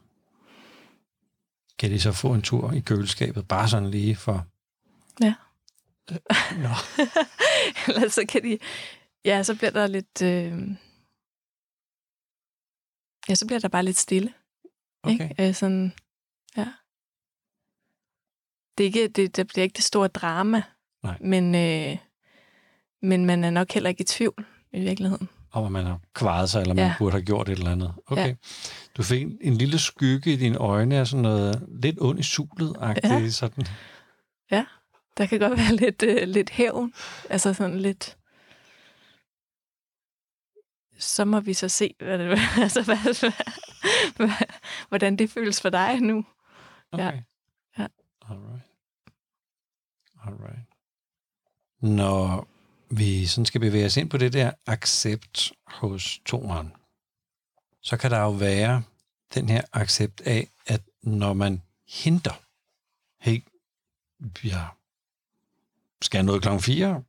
kan 1.78 1.90
de 1.90 2.00
så 2.00 2.12
få 2.12 2.34
en 2.34 2.42
tur 2.42 2.72
i 2.72 2.80
køleskabet, 2.80 3.48
bare 3.48 3.68
sådan 3.68 3.90
lige 3.90 4.16
for... 4.16 4.46
Ja. 5.20 5.34
Nå. 6.64 6.74
eller 7.88 8.08
så 8.08 8.24
kan 8.28 8.42
de... 8.42 8.58
Ja, 9.24 9.42
så 9.42 9.54
bliver 9.54 9.70
der 9.70 9.86
lidt... 9.86 10.22
Øh... 10.22 10.76
Ja, 13.28 13.34
så 13.34 13.46
bliver 13.46 13.60
der 13.60 13.68
bare 13.68 13.84
lidt 13.84 13.96
stille. 13.96 14.34
Okay. 15.02 15.30
Ikke? 15.30 15.48
Øh, 15.48 15.54
sådan, 15.54 15.92
det, 18.78 18.84
er 18.84 18.86
ikke, 18.86 19.08
det, 19.08 19.36
det 19.36 19.46
bliver 19.46 19.62
ikke 19.62 19.76
det 19.76 19.84
store 19.84 20.08
drama, 20.08 20.62
Nej. 21.02 21.16
Men, 21.20 21.54
øh, 21.54 21.96
men 23.02 23.26
man 23.26 23.44
er 23.44 23.50
nok 23.50 23.72
heller 23.72 23.90
ikke 23.90 24.00
i 24.00 24.04
tvivl 24.04 24.46
i 24.72 24.80
virkeligheden. 24.80 25.28
Om 25.52 25.64
at 25.64 25.72
man 25.72 25.84
har 25.84 26.00
kvaret 26.14 26.50
sig, 26.50 26.60
eller 26.60 26.74
man 26.74 26.84
ja. 26.84 26.94
burde 26.98 27.12
have 27.12 27.24
gjort 27.24 27.48
et 27.48 27.58
eller 27.58 27.70
andet. 27.70 27.94
Okay. 28.06 28.28
Ja. 28.28 28.34
Du 28.96 29.02
fik 29.02 29.22
en, 29.22 29.38
en 29.40 29.54
lille 29.54 29.78
skygge 29.78 30.32
i 30.32 30.36
dine 30.36 30.58
øjne 30.58 30.96
af 30.96 31.06
sådan 31.06 31.22
noget 31.22 31.66
lidt 31.82 31.96
ondt 32.00 32.20
i 32.20 32.22
sulet 32.22 32.76
ja. 32.80 33.30
sådan. 33.30 33.66
Ja, 34.50 34.64
der 35.18 35.26
kan 35.26 35.38
godt 35.38 35.58
være 35.58 35.76
lidt, 35.76 36.02
øh, 36.02 36.28
lidt 36.28 36.50
hævn. 36.50 36.92
Altså 37.30 37.54
sådan 37.54 37.80
lidt... 37.80 38.16
Så 40.98 41.24
må 41.24 41.40
vi 41.40 41.54
så 41.54 41.68
se, 41.68 41.94
hvad 41.98 42.18
det, 42.18 42.38
altså, 42.64 42.82
hvad, 42.82 43.30
hvad, 44.16 44.30
hvordan 44.88 45.16
det 45.16 45.30
føles 45.30 45.60
for 45.60 45.70
dig 45.70 46.00
nu. 46.00 46.24
Okay. 46.92 47.04
Ja. 47.04 47.12
ja. 47.78 47.86
Alright. 48.28 48.67
Alright. 50.28 50.66
Når 51.80 52.48
vi 52.90 53.26
sådan 53.26 53.46
skal 53.46 53.60
bevæge 53.60 53.86
os 53.86 53.96
ind 53.96 54.10
på 54.10 54.16
det 54.16 54.32
der 54.32 54.50
accept 54.66 55.52
hos 55.66 56.20
toren, 56.26 56.72
så 57.82 57.96
kan 57.96 58.10
der 58.10 58.18
jo 58.18 58.30
være 58.30 58.82
den 59.34 59.48
her 59.48 59.62
accept 59.72 60.20
af, 60.20 60.48
at 60.66 60.82
når 61.02 61.32
man 61.32 61.62
henter, 61.88 62.42
hey, 63.20 63.42
jeg 64.44 64.68
skal 66.02 66.24
noget 66.24 66.42
klokken 66.42 66.62
4, 66.62 67.02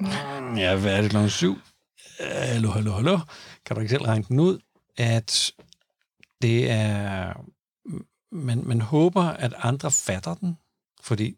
mm, 0.00 0.56
ja, 0.56 0.76
hvad 0.76 0.96
er 0.96 1.00
det 1.02 1.10
klokken 1.10 1.30
7? 1.30 1.58
Hallo, 2.20 2.70
hallo, 2.70 2.92
hallo. 2.92 3.18
Kan 3.64 3.76
du 3.76 3.80
ikke 3.80 3.90
selv 3.90 4.02
regne 4.02 4.24
den 4.28 4.40
ud? 4.40 4.58
At 4.96 5.52
det 6.42 6.70
er, 6.70 7.34
man, 8.30 8.66
man 8.66 8.80
håber, 8.80 9.22
at 9.22 9.54
andre 9.58 9.90
fatter 9.90 10.34
den, 10.34 10.58
fordi 11.00 11.36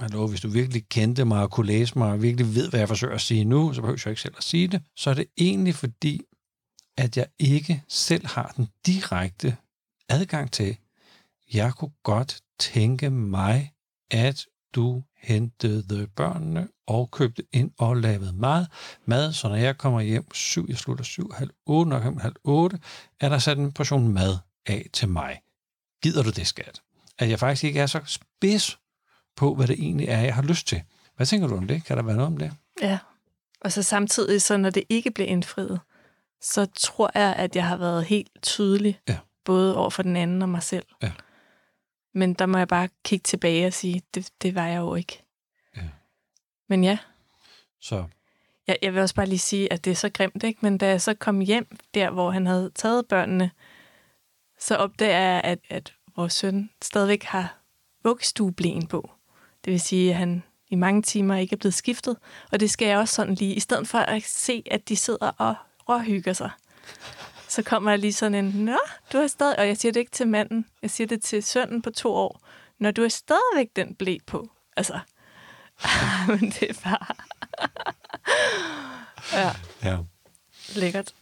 Hallo, 0.00 0.26
hvis 0.26 0.40
du 0.40 0.48
virkelig 0.48 0.88
kendte 0.88 1.24
mig 1.24 1.42
og 1.42 1.50
kunne 1.50 1.66
læse 1.66 1.98
mig 1.98 2.12
og 2.12 2.22
virkelig 2.22 2.54
ved, 2.54 2.70
hvad 2.70 2.80
jeg 2.80 2.88
forsøger 2.88 3.14
at 3.14 3.20
sige 3.20 3.44
nu, 3.44 3.72
så 3.72 3.80
behøver 3.80 4.02
jeg 4.04 4.10
ikke 4.10 4.22
selv 4.22 4.34
at 4.36 4.44
sige 4.44 4.68
det. 4.68 4.82
Så 4.96 5.10
er 5.10 5.14
det 5.14 5.26
egentlig 5.38 5.74
fordi, 5.74 6.20
at 6.96 7.16
jeg 7.16 7.26
ikke 7.38 7.82
selv 7.88 8.26
har 8.26 8.52
den 8.56 8.68
direkte 8.86 9.56
adgang 10.08 10.52
til. 10.52 10.76
Jeg 11.52 11.72
kunne 11.74 11.92
godt 12.02 12.40
tænke 12.58 13.10
mig, 13.10 13.72
at 14.10 14.46
du 14.74 15.02
hentede 15.22 16.06
børnene 16.06 16.68
og 16.86 17.10
købte 17.10 17.42
ind 17.52 17.70
og 17.78 17.96
lavede 17.96 18.32
mad. 18.32 18.66
Mad, 19.06 19.32
så 19.32 19.48
når 19.48 19.56
jeg 19.56 19.78
kommer 19.78 20.00
hjem 20.00 20.34
syv, 20.34 20.66
jeg 20.68 20.76
slutter 20.76 21.04
syv, 21.04 21.32
halv 21.32 21.50
otte, 21.66 21.88
når 21.88 21.96
jeg 21.96 22.04
kommer 22.04 22.20
halv 22.20 22.36
otte, 22.44 22.78
er 23.20 23.28
der 23.28 23.38
sat 23.38 23.58
en 23.58 23.72
portion 23.72 24.08
mad 24.08 24.38
af 24.66 24.86
til 24.92 25.08
mig. 25.08 25.40
Gider 26.02 26.22
du 26.22 26.30
det, 26.30 26.46
skat? 26.46 26.82
At 27.18 27.30
jeg 27.30 27.38
faktisk 27.38 27.64
ikke 27.64 27.80
er 27.80 27.86
så 27.86 28.00
spids 28.06 28.79
på, 29.40 29.54
hvad 29.54 29.66
det 29.66 29.76
egentlig 29.78 30.08
er, 30.08 30.20
jeg 30.20 30.34
har 30.34 30.42
lyst 30.42 30.66
til. 30.66 30.82
Hvad 31.16 31.26
tænker 31.26 31.48
du 31.48 31.56
om 31.56 31.66
det? 31.66 31.84
Kan 31.84 31.96
der 31.96 32.02
være 32.02 32.16
noget 32.16 32.26
om 32.26 32.36
det? 32.36 32.52
Ja, 32.82 32.98
og 33.60 33.72
så 33.72 33.82
samtidig, 33.82 34.42
så 34.42 34.56
når 34.56 34.70
det 34.70 34.84
ikke 34.88 35.10
bliver 35.10 35.28
indfriet, 35.28 35.80
så 36.40 36.66
tror 36.66 37.10
jeg, 37.14 37.34
at 37.36 37.56
jeg 37.56 37.66
har 37.66 37.76
været 37.76 38.04
helt 38.04 38.30
tydelig, 38.42 39.00
ja. 39.08 39.18
både 39.44 39.76
over 39.76 39.90
for 39.90 40.02
den 40.02 40.16
anden 40.16 40.42
og 40.42 40.48
mig 40.48 40.62
selv. 40.62 40.86
Ja. 41.02 41.12
Men 42.14 42.34
der 42.34 42.46
må 42.46 42.58
jeg 42.58 42.68
bare 42.68 42.88
kigge 43.04 43.22
tilbage 43.22 43.66
og 43.66 43.72
sige, 43.72 44.02
det, 44.14 44.30
det 44.42 44.54
var 44.54 44.66
jeg 44.66 44.78
jo 44.78 44.94
ikke. 44.94 45.22
Ja. 45.76 45.82
Men 46.68 46.84
ja, 46.84 46.98
Så 47.80 48.04
jeg, 48.66 48.78
jeg 48.82 48.92
vil 48.92 49.02
også 49.02 49.14
bare 49.14 49.26
lige 49.26 49.38
sige, 49.38 49.72
at 49.72 49.84
det 49.84 49.90
er 49.90 49.94
så 49.94 50.08
grimt, 50.08 50.42
ikke? 50.44 50.58
Men 50.62 50.78
da 50.78 50.88
jeg 50.88 51.00
så 51.00 51.14
kom 51.14 51.40
hjem 51.40 51.78
der, 51.94 52.10
hvor 52.10 52.30
han 52.30 52.46
havde 52.46 52.70
taget 52.74 53.06
børnene, 53.06 53.50
så 54.58 54.76
opdager 54.76 55.20
jeg, 55.20 55.40
at, 55.44 55.58
at 55.68 55.94
vores 56.16 56.32
søn 56.32 56.70
stadigvæk 56.82 57.22
har 57.22 57.58
vuggestueblæen 58.04 58.86
på. 58.86 59.10
Det 59.64 59.72
vil 59.72 59.80
sige, 59.80 60.10
at 60.10 60.16
han 60.16 60.42
i 60.70 60.74
mange 60.74 61.02
timer 61.02 61.36
ikke 61.36 61.52
er 61.52 61.56
blevet 61.56 61.74
skiftet. 61.74 62.16
Og 62.52 62.60
det 62.60 62.70
skal 62.70 62.88
jeg 62.88 62.98
også 62.98 63.14
sådan 63.14 63.34
lige, 63.34 63.54
i 63.54 63.60
stedet 63.60 63.88
for 63.88 63.98
at 63.98 64.22
se, 64.22 64.62
at 64.70 64.88
de 64.88 64.96
sidder 64.96 65.30
og 65.38 65.54
råhygger 65.88 66.32
sig, 66.32 66.50
så 67.48 67.62
kommer 67.62 67.90
jeg 67.90 67.98
lige 67.98 68.12
sådan 68.12 68.44
en, 68.44 68.64
Nå, 68.64 68.78
du 69.12 69.18
har 69.18 69.26
stadig, 69.26 69.58
og 69.58 69.66
jeg 69.66 69.76
siger 69.76 69.92
det 69.92 70.00
ikke 70.00 70.12
til 70.12 70.28
manden, 70.28 70.66
jeg 70.82 70.90
siger 70.90 71.08
det 71.08 71.22
til 71.22 71.42
sønnen 71.42 71.82
på 71.82 71.90
to 71.90 72.14
år, 72.14 72.40
når 72.78 72.90
du 72.90 73.02
har 73.02 73.08
stadigvæk 73.08 73.68
den 73.76 73.94
blæ 73.94 74.16
på. 74.26 74.48
Altså, 74.76 75.00
men 76.28 76.50
det 76.50 76.70
er 76.70 76.74
bare... 76.84 77.14
ja, 79.42 79.50
ja. 79.82 79.98
lækkert. 80.74 81.14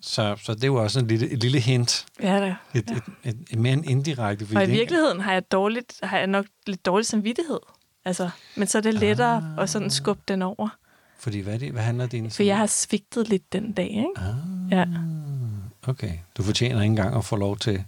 Så, 0.00 0.36
så 0.42 0.54
det 0.54 0.62
er 0.62 0.66
jo 0.66 0.82
også 0.82 1.00
en 1.00 1.06
lille, 1.06 1.30
et 1.30 1.42
lille 1.42 1.60
hint. 1.60 2.06
Ja, 2.22 2.40
da. 2.40 2.54
Et, 2.74 2.90
et, 2.90 3.02
et, 3.24 3.36
et 3.50 3.58
mere 3.58 3.72
en 3.72 3.84
indirekte. 3.84 4.46
Og 4.56 4.62
i 4.62 4.66
det 4.66 4.74
virkeligheden 4.74 5.20
har 5.20 5.32
jeg, 5.32 5.52
dårligt, 5.52 6.00
har 6.02 6.18
jeg 6.18 6.26
nok 6.26 6.46
lidt 6.66 6.86
dårlig 6.86 7.06
samvittighed. 7.06 7.60
Altså, 8.06 8.30
men 8.56 8.68
så 8.68 8.78
er 8.78 8.82
det 8.82 8.94
lettere 8.94 9.36
ah. 9.36 9.62
at 9.62 9.70
sådan 9.70 9.90
skubbe 9.90 10.22
den 10.28 10.42
over. 10.42 10.68
Fordi 11.18 11.40
hvad, 11.40 11.58
det, 11.58 11.72
hvad 11.72 11.82
handler 11.82 12.06
din... 12.06 12.30
For 12.30 12.42
jeg 12.42 12.56
har 12.58 12.66
svigtet 12.66 13.28
lidt 13.28 13.52
den 13.52 13.72
dag, 13.72 13.88
ikke? 13.90 14.10
Ah, 14.16 14.34
Ja. 14.70 14.84
okay. 15.86 16.12
Du 16.36 16.42
fortjener 16.42 16.82
ikke 16.82 16.90
engang 16.90 17.16
at 17.16 17.24
få 17.24 17.36
lov 17.36 17.56
til, 17.58 17.84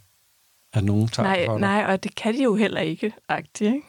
at 0.72 0.84
nogen 0.84 1.08
tager 1.08 1.26
Nej, 1.28 1.46
for 1.46 1.52
dig. 1.52 1.60
nej, 1.60 1.84
og 1.88 2.02
det 2.02 2.14
kan 2.14 2.34
de 2.34 2.42
jo 2.42 2.54
heller 2.56 2.80
ikke, 2.80 3.12
agtigt, 3.28 3.74
ikke? 3.74 3.86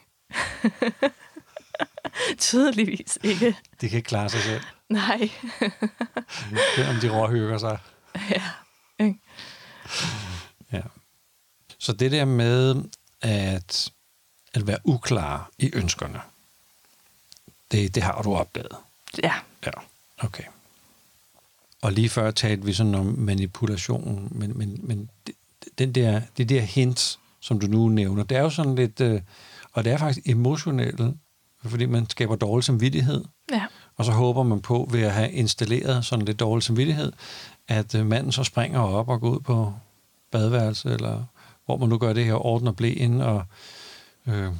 Tydeligvis 2.37 3.17
ikke. 3.23 3.55
De 3.81 3.89
kan 3.89 3.97
ikke 3.97 4.07
klare 4.07 4.29
sig 4.29 4.41
selv, 4.41 4.61
Nej. 4.89 5.29
selvom 6.75 6.95
de 7.01 7.09
råhygger 7.09 7.57
sig. 7.57 7.77
ja. 8.29 8.41
ikke? 8.99 9.19
Ja. 10.73 10.81
Så 11.79 11.93
det 11.93 12.11
der 12.11 12.25
med 12.25 12.83
at, 13.21 13.91
at 14.53 14.67
være 14.67 14.77
uklar 14.83 15.49
i 15.57 15.71
ønskerne, 15.73 16.21
det, 17.71 17.95
det 17.95 18.03
har 18.03 18.21
du 18.21 18.35
opdaget. 18.35 18.75
Ja. 19.23 19.33
Ja, 19.65 19.71
okay. 20.19 20.43
Og 21.81 21.91
lige 21.91 22.09
før 22.09 22.31
talte 22.31 22.65
vi 22.65 22.73
sådan 22.73 22.95
om 22.95 23.05
manipulation, 23.05 24.27
men, 24.31 24.57
men, 24.57 24.79
men 24.83 25.09
den 25.77 25.91
der, 25.91 26.21
det 26.37 26.49
der 26.49 26.61
hint, 26.61 27.19
som 27.39 27.59
du 27.59 27.67
nu 27.67 27.89
nævner, 27.89 28.23
det 28.23 28.37
er 28.37 28.41
jo 28.41 28.49
sådan 28.49 28.75
lidt, 28.75 29.01
øh, 29.01 29.21
og 29.73 29.83
det 29.85 29.93
er 29.93 29.97
faktisk 29.97 30.27
emotionelt, 30.27 31.01
fordi 31.65 31.85
man 31.85 32.09
skaber 32.09 32.35
dårlig 32.35 32.63
samvittighed, 32.63 33.25
Ja. 33.51 33.65
og 33.97 34.05
så 34.05 34.11
håber 34.11 34.43
man 34.43 34.61
på, 34.61 34.87
ved 34.91 35.01
at 35.01 35.11
have 35.11 35.31
installeret 35.31 36.05
sådan 36.05 36.25
lidt 36.25 36.39
dårlig 36.39 36.63
samvittighed, 36.63 37.13
at 37.67 37.95
øh, 37.95 38.05
manden 38.05 38.31
så 38.31 38.43
springer 38.43 38.79
op 38.79 39.09
og 39.09 39.21
går 39.21 39.29
ud 39.29 39.39
på 39.39 39.73
badeværelse, 40.31 40.89
eller 40.93 41.23
hvor 41.65 41.77
man 41.77 41.89
nu 41.89 41.97
gør 41.97 42.13
det 42.13 42.25
her, 42.25 42.45
ordner 42.45 42.71
blæen 42.71 43.21
og 43.21 43.43
øh, 44.29 44.53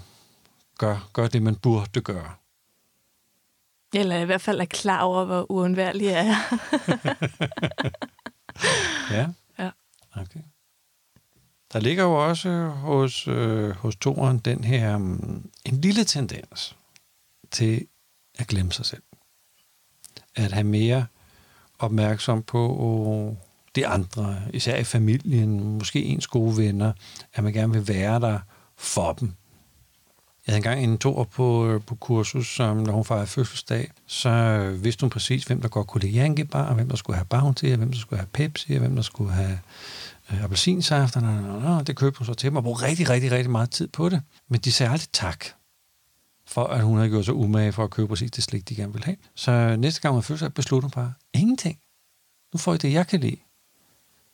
gør, 0.78 1.10
gør 1.14 1.28
det, 1.28 1.44
man 1.44 1.56
burde 1.56 2.02
gøre. 2.02 2.34
Eller 3.94 4.20
i 4.20 4.26
hvert 4.26 4.42
fald 4.42 4.60
er 4.60 4.66
klar 4.66 5.02
over, 5.02 5.26
hvor 5.26 5.52
uundværlig 5.52 6.06
jeg 6.06 6.28
er. 6.28 6.56
Ja. 9.12 9.28
Ja. 9.60 9.70
Okay. 10.12 10.40
Der 11.74 11.80
ligger 11.80 12.04
jo 12.04 12.28
også 12.28 12.68
hos, 12.68 13.28
øh, 13.28 13.70
hos 13.70 13.96
toren 13.96 14.38
den 14.38 14.64
her 14.64 14.96
um, 14.96 15.50
en 15.66 15.82
lille 15.82 16.04
tendens 16.04 16.76
til 17.52 17.88
at 18.38 18.48
glemme 18.48 18.72
sig 18.72 18.86
selv. 18.86 19.04
At 20.36 20.52
have 20.52 20.64
mere 20.64 21.06
opmærksom 21.80 22.44
på 22.44 23.36
de 23.76 23.88
andre, 23.88 24.42
især 24.54 24.78
i 24.78 24.84
familien, 24.84 25.78
måske 25.78 26.04
ens 26.04 26.28
gode 26.28 26.58
venner, 26.58 26.94
at 27.34 27.44
man 27.44 27.54
gerne 27.54 27.74
vil 27.74 27.88
være 27.88 28.20
der 28.20 28.40
for 28.78 29.14
dem. 29.14 29.34
Jeg 30.50 30.54
havde 30.54 30.70
engang 30.70 30.92
en 30.92 30.98
tor 30.98 31.24
på, 31.24 31.68
øh, 31.68 31.82
på 31.82 31.96
kursus, 31.96 32.56
som 32.56 32.78
når 32.78 32.94
hun 32.94 33.06
fejrede 33.06 33.28
fødselsdag, 33.28 33.92
så 34.08 34.30
øh, 34.30 34.84
vidste 34.84 35.02
hun 35.02 35.10
præcis, 35.10 35.44
hvem 35.44 35.62
der 35.62 35.68
godt 35.68 35.88
kunne 35.88 36.02
lide 36.02 36.18
Yankee 36.20 36.46
Bar, 36.46 36.66
og 36.66 36.76
hvem 36.76 36.90
der 36.90 36.96
skulle 36.96 37.18
have 37.18 37.26
Bounty, 37.26 37.66
og 37.66 37.78
hvem 37.78 37.92
der 37.92 38.00
skulle 38.00 38.20
have 38.20 38.28
Pepsi, 38.34 38.74
og 38.74 38.80
hvem 38.80 38.96
der 38.96 39.02
skulle 39.02 39.32
have 39.32 39.60
øh, 40.32 40.44
appelsinsaft. 40.44 41.16
Og, 41.18 41.24
og, 41.24 41.58
og, 41.58 41.78
og 41.78 41.88
det 41.88 41.96
købte 41.96 42.18
hun 42.18 42.26
så 42.26 42.34
til 42.34 42.52
mig, 42.52 42.58
og 42.58 42.64
brugte 42.64 42.86
rigtig, 42.86 43.10
rigtig, 43.10 43.32
rigtig 43.32 43.52
meget 43.52 43.70
tid 43.72 43.88
på 43.88 44.10
det. 44.10 44.22
Men 44.48 44.60
de 44.60 44.72
sagde 44.72 44.92
aldrig 44.92 45.10
tak 45.14 45.46
for 46.48 46.64
at 46.64 46.84
hun 46.84 46.98
havde 46.98 47.10
gjort 47.10 47.26
sig 47.26 47.34
umage 47.34 47.72
for 47.72 47.84
at 47.84 47.90
købe 47.90 48.08
præcis 48.08 48.32
det 48.32 48.44
slik, 48.44 48.70
de 48.70 48.76
gerne 48.76 48.94
ville 48.94 49.06
have. 49.06 49.18
Så 49.36 49.52
øh, 49.52 49.78
næste 49.78 50.02
gang 50.02 50.14
hun 50.14 50.24
fødselsdag, 50.24 50.54
besluttede 50.54 50.92
hun 50.96 51.04
bare, 51.04 51.14
ingenting. 51.34 51.80
Nu 52.54 52.58
får 52.58 52.74
I 52.74 52.78
det, 52.78 52.94
jeg 52.94 53.08
kan 53.08 53.20
lide. 53.20 53.38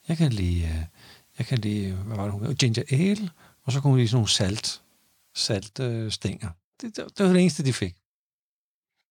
Jeg 0.08 0.18
kan 0.18 0.32
lide, 0.34 0.88
jeg 1.38 1.46
kan 1.46 1.58
lide, 1.58 1.92
hvad 1.92 2.16
var 2.16 2.24
det, 2.24 2.32
hun 2.32 2.42
havde? 2.42 2.56
Ginger 2.56 2.84
ale, 2.92 3.30
og 3.64 3.72
så 3.72 3.82
kunne 3.82 3.92
hun 3.92 3.98
lide 3.98 4.08
sådan 4.08 4.18
nogle 4.18 4.30
salt, 4.30 4.82
salt 5.36 5.80
øh. 5.80 6.12
Det, 6.12 6.52
det, 6.82 6.96
det, 6.96 7.26
var 7.26 7.34
det 7.34 7.42
eneste, 7.42 7.66
de 7.66 7.74
fik. 7.74 7.96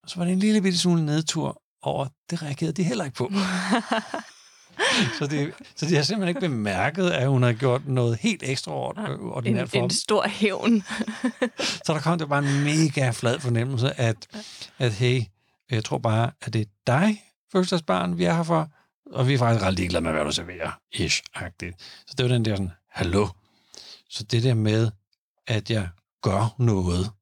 Og 0.02 0.10
så 0.10 0.16
var 0.16 0.24
det 0.24 0.32
en 0.32 0.38
lille 0.38 0.62
bitte 0.62 0.78
smule 0.78 1.06
nedtur 1.06 1.62
over, 1.82 2.06
det 2.30 2.42
reagerede 2.42 2.72
de 2.72 2.82
heller 2.82 3.04
ikke 3.04 3.16
på. 3.16 3.32
så, 5.18 5.26
det, 5.26 5.54
så 5.76 5.86
de 5.86 5.94
har 5.94 6.02
simpelthen 6.02 6.28
ikke 6.28 6.40
bemærket, 6.40 7.10
at 7.10 7.28
hun 7.28 7.42
havde 7.42 7.54
gjort 7.54 7.86
noget 7.86 8.18
helt 8.18 8.42
ekstra 8.42 8.72
en, 9.46 9.68
for 9.68 9.76
dem. 9.76 9.84
en 9.84 9.90
stor 9.90 10.28
hævn. 10.28 10.82
Så 11.58 11.92
der 11.92 12.00
kom 12.00 12.18
det 12.18 12.28
bare 12.28 12.44
en 12.44 12.64
mega 12.64 13.10
flad 13.10 13.40
fornemmelse, 13.40 14.00
at, 14.00 14.26
at 14.78 14.92
hey, 14.92 15.22
jeg 15.70 15.84
tror 15.84 15.98
bare, 15.98 16.30
at 16.40 16.52
det 16.52 16.60
er 16.60 16.70
dig, 16.86 17.24
fødselsdagsbarn, 17.52 18.18
vi 18.18 18.24
er 18.24 18.34
her 18.34 18.42
for, 18.42 18.70
og 19.12 19.28
vi 19.28 19.34
er 19.34 19.38
faktisk 19.38 19.64
ret 19.64 19.74
ligeglade 19.74 20.04
med, 20.04 20.12
hvad 20.12 20.24
du 20.24 20.32
serverer, 20.32 20.80
ish-agtigt. 20.94 22.04
Så 22.06 22.14
det 22.18 22.24
var 22.24 22.32
den 22.32 22.44
der 22.44 22.56
sådan, 22.56 22.70
hallo. 22.90 23.28
Så 24.10 24.24
det 24.24 24.42
der 24.42 24.54
med, 24.54 24.90
at 25.46 25.70
jeg 25.70 25.88
gør 26.24 26.54
noget 26.58 27.12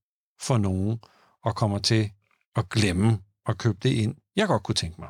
for 0.41 0.59
nogen, 0.59 1.01
og 1.45 1.57
kommer 1.57 1.79
til 1.79 2.11
at 2.57 2.69
glemme 2.69 3.19
at 3.47 3.59
købe 3.59 3.79
det 3.83 3.91
ind, 3.91 4.15
jeg 4.37 4.47
godt 4.47 4.62
kunne 4.62 4.75
tænke 4.75 5.01
mig. 5.01 5.09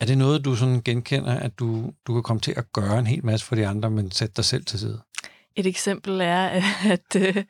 Er 0.00 0.06
det 0.06 0.18
noget, 0.18 0.44
du 0.44 0.56
sådan 0.56 0.82
genkender, 0.82 1.38
at 1.38 1.58
du, 1.58 1.92
du 2.06 2.12
kan 2.14 2.22
komme 2.22 2.40
til 2.40 2.54
at 2.56 2.72
gøre 2.72 2.98
en 2.98 3.06
hel 3.06 3.24
masse 3.24 3.46
for 3.46 3.54
de 3.54 3.66
andre, 3.66 3.90
men 3.90 4.10
sætte 4.10 4.34
dig 4.36 4.44
selv 4.44 4.64
til 4.64 4.78
side? 4.78 5.02
Et 5.56 5.66
eksempel 5.66 6.20
er, 6.20 6.62
at, 6.94 7.16
øh, 7.16 7.44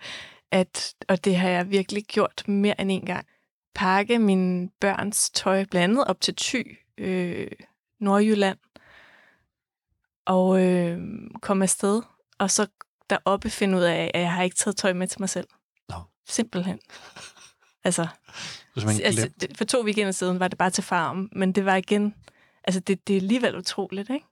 at, 0.50 0.94
og 1.09 1.24
det 1.24 1.37
har 1.37 1.48
jeg 1.48 1.70
virkelig 1.70 2.04
gjort 2.04 2.48
mere 2.48 2.80
end 2.80 2.92
en 2.92 3.07
gang, 3.07 3.26
pakke 3.74 4.18
mine 4.18 4.70
børns 4.80 5.30
tøj 5.30 5.64
blandet 5.70 6.04
op 6.04 6.20
til 6.20 6.35
Thy, 6.37 6.78
øh, 6.98 7.50
Nordjylland, 8.00 8.59
og 10.26 10.62
øh, 10.62 10.98
komme 11.42 11.64
afsted, 11.64 12.02
og 12.38 12.50
så 12.50 12.66
deroppe 13.10 13.50
finde 13.50 13.78
ud 13.78 13.82
af, 13.82 14.10
at 14.14 14.20
jeg 14.20 14.32
har 14.32 14.42
ikke 14.42 14.56
taget 14.56 14.76
tøj 14.76 14.92
med 14.92 15.06
til 15.06 15.22
mig 15.22 15.28
selv. 15.28 15.46
Nå. 15.88 15.96
Simpelthen. 16.28 16.78
Altså, 17.84 18.06
altså, 18.76 19.30
for 19.56 19.64
to 19.64 19.84
weekender 19.84 20.12
siden 20.12 20.40
var 20.40 20.48
det 20.48 20.58
bare 20.58 20.70
til 20.70 20.84
farm, 20.84 21.28
men 21.32 21.52
det 21.52 21.64
var 21.64 21.76
igen, 21.76 22.14
altså 22.64 22.80
det, 22.80 23.08
det 23.08 23.16
er 23.16 23.20
alligevel 23.20 23.56
utroligt, 23.56 24.10
ikke? 24.10 24.26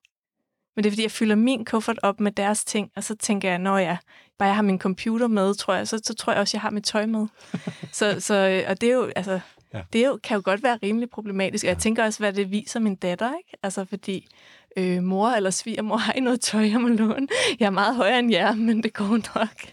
Men 0.77 0.85
det 0.85 0.89
er 0.89 0.93
fordi, 0.93 1.03
jeg 1.03 1.11
fylder 1.11 1.35
min 1.35 1.65
kuffert 1.65 1.99
op 2.03 2.21
med 2.21 2.33
deres 2.33 2.65
ting, 2.65 2.91
og 2.97 3.05
så 3.05 3.17
tænker 3.17 3.49
jeg, 3.49 3.59
når 3.59 3.79
jeg 3.79 3.97
bare 4.39 4.47
jeg 4.47 4.57
har 4.57 4.63
min 4.63 4.79
computer 4.79 5.27
med, 5.27 5.55
tror 5.55 5.75
jeg, 5.75 5.89
så, 5.89 6.01
så 6.05 6.15
tror 6.15 6.33
jeg 6.33 6.41
også, 6.41 6.57
jeg 6.57 6.63
har 6.63 6.71
mit 6.71 6.85
tøj 6.85 7.07
med. 7.07 7.27
så, 7.93 8.21
så, 8.21 8.35
øh, 8.35 8.65
og 8.69 8.81
det 8.81 8.89
er 8.89 8.95
jo, 8.95 9.13
altså, 9.17 9.41
ja. 9.75 9.83
det 9.93 10.05
er 10.05 10.09
jo, 10.09 10.19
kan 10.23 10.37
jo 10.37 10.43
godt 10.45 10.63
være 10.63 10.79
rimelig 10.83 11.11
problematisk, 11.11 11.65
og 11.65 11.69
jeg 11.69 11.79
tænker 11.79 12.05
også, 12.05 12.19
hvad 12.19 12.33
det 12.33 12.51
viser 12.51 12.81
min 12.81 12.97
datter, 12.97 13.37
ikke? 13.37 13.57
Altså 13.63 13.85
fordi 13.85 14.29
øh, 14.77 15.03
mor 15.03 15.29
eller 15.29 15.51
svigermor 15.51 15.97
har 16.05 16.13
ikke 16.13 16.25
noget 16.25 16.41
tøj, 16.41 16.61
jeg 16.71 16.81
må 16.81 16.89
låne. 16.89 17.29
Jeg 17.61 17.67
er 17.67 17.71
meget 17.71 17.97
højere 17.97 18.19
end 18.19 18.31
jer, 18.31 18.55
men 18.55 18.83
det 18.83 18.93
går 18.95 19.17
nok. 19.39 19.73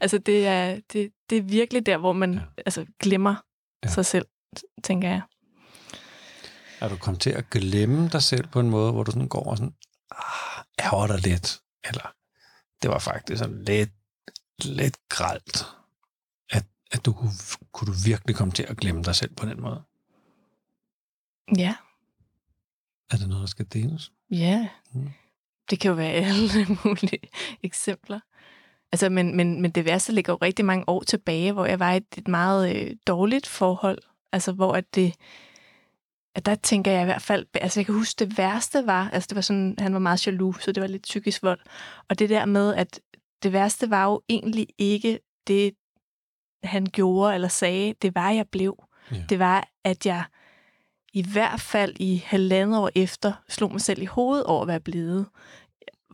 altså 0.00 0.18
det 0.18 0.46
er, 0.46 0.80
det, 0.92 1.12
det 1.30 1.38
er 1.38 1.42
virkelig 1.42 1.86
der, 1.86 1.96
hvor 1.96 2.12
man 2.12 2.34
Ja. 2.34 2.40
altså, 2.66 2.86
glemmer 3.00 3.34
ja. 3.84 3.88
sig 3.88 4.06
selv, 4.06 4.26
tænker 4.84 5.08
jeg. 5.08 5.20
Er 6.80 6.88
du 6.88 6.96
kommet 6.96 7.20
til 7.20 7.30
at 7.30 7.50
glemme 7.50 8.08
dig 8.08 8.22
selv 8.22 8.46
på 8.48 8.60
en 8.60 8.70
måde, 8.70 8.92
hvor 8.92 9.02
du 9.02 9.10
sådan 9.10 9.28
går 9.28 9.50
og 9.50 9.56
sådan, 9.56 9.74
ah, 10.10 10.64
ærger 10.86 11.06
dig 11.06 11.18
lidt? 11.26 11.60
Eller 11.84 12.14
det 12.82 12.90
var 12.90 12.98
faktisk 12.98 13.38
sådan 13.38 13.62
lidt, 13.64 13.90
lidt 14.64 14.96
gralt, 15.08 15.66
at, 16.50 16.64
at 16.92 17.04
du 17.04 17.12
kunne, 17.12 17.30
kunne 17.72 17.86
du 17.94 17.98
virkelig 18.04 18.36
komme 18.36 18.52
til 18.52 18.62
at 18.62 18.76
glemme 18.76 19.02
dig 19.02 19.14
selv 19.16 19.34
på 19.34 19.46
den 19.46 19.60
måde? 19.60 19.82
Ja, 21.58 21.74
Er 23.12 23.16
det 23.16 23.28
noget, 23.28 23.40
der 23.40 23.46
skal 23.46 23.66
deles? 23.72 24.12
ja. 24.30 24.68
Mm. 24.92 25.10
Det 25.70 25.80
kan 25.80 25.88
jo 25.88 25.94
være 25.94 26.12
alle 26.12 26.48
mulige 26.84 27.18
eksempler. 27.62 28.20
Altså, 28.92 29.08
men, 29.08 29.36
men, 29.36 29.62
men 29.62 29.70
det 29.70 29.84
værste 29.84 30.12
ligger 30.12 30.32
jo 30.32 30.38
rigtig 30.42 30.64
mange 30.64 30.88
år 30.88 31.02
tilbage, 31.02 31.52
hvor 31.52 31.66
jeg 31.66 31.80
var 31.80 31.92
i 31.92 31.96
et, 31.96 32.06
et 32.16 32.28
meget 32.28 32.76
øh, 32.76 32.96
dårligt 33.06 33.46
forhold. 33.46 33.98
Altså, 34.32 34.52
hvor 34.52 34.72
at 34.72 34.94
det... 34.94 35.14
At 36.34 36.46
der 36.46 36.54
tænker 36.54 36.90
jeg 36.90 37.02
i 37.02 37.04
hvert 37.04 37.22
fald... 37.22 37.46
Altså, 37.54 37.80
jeg 37.80 37.86
kan 37.86 37.94
huske, 37.94 38.18
det 38.18 38.38
værste 38.38 38.86
var... 38.86 39.10
Altså, 39.12 39.26
det 39.28 39.34
var 39.34 39.42
sådan... 39.42 39.74
Han 39.78 39.92
var 39.92 39.98
meget 39.98 40.26
jaloux, 40.26 40.62
så 40.62 40.72
det 40.72 40.80
var 40.80 40.86
lidt 40.86 41.02
psykisk 41.02 41.42
vold. 41.42 41.60
Og 42.08 42.18
det 42.18 42.28
der 42.28 42.44
med, 42.44 42.74
at 42.74 43.00
det 43.42 43.52
værste 43.52 43.90
var 43.90 44.04
jo 44.04 44.22
egentlig 44.28 44.66
ikke 44.78 45.18
det, 45.46 45.72
han 46.64 46.86
gjorde 46.86 47.34
eller 47.34 47.48
sagde. 47.48 47.94
Det 48.02 48.14
var, 48.14 48.30
jeg 48.30 48.48
blev. 48.48 48.84
Ja. 49.10 49.24
Det 49.28 49.38
var, 49.38 49.68
at 49.84 50.06
jeg 50.06 50.24
i 51.12 51.22
hvert 51.32 51.60
fald 51.60 51.94
i 52.00 52.22
halvandet 52.26 52.78
år 52.80 52.90
efter 52.94 53.32
slog 53.48 53.72
mig 53.72 53.80
selv 53.80 54.02
i 54.02 54.04
hovedet 54.04 54.44
over, 54.44 54.64
hvad 54.64 54.74
jeg 54.74 54.82
blevet. 54.84 55.26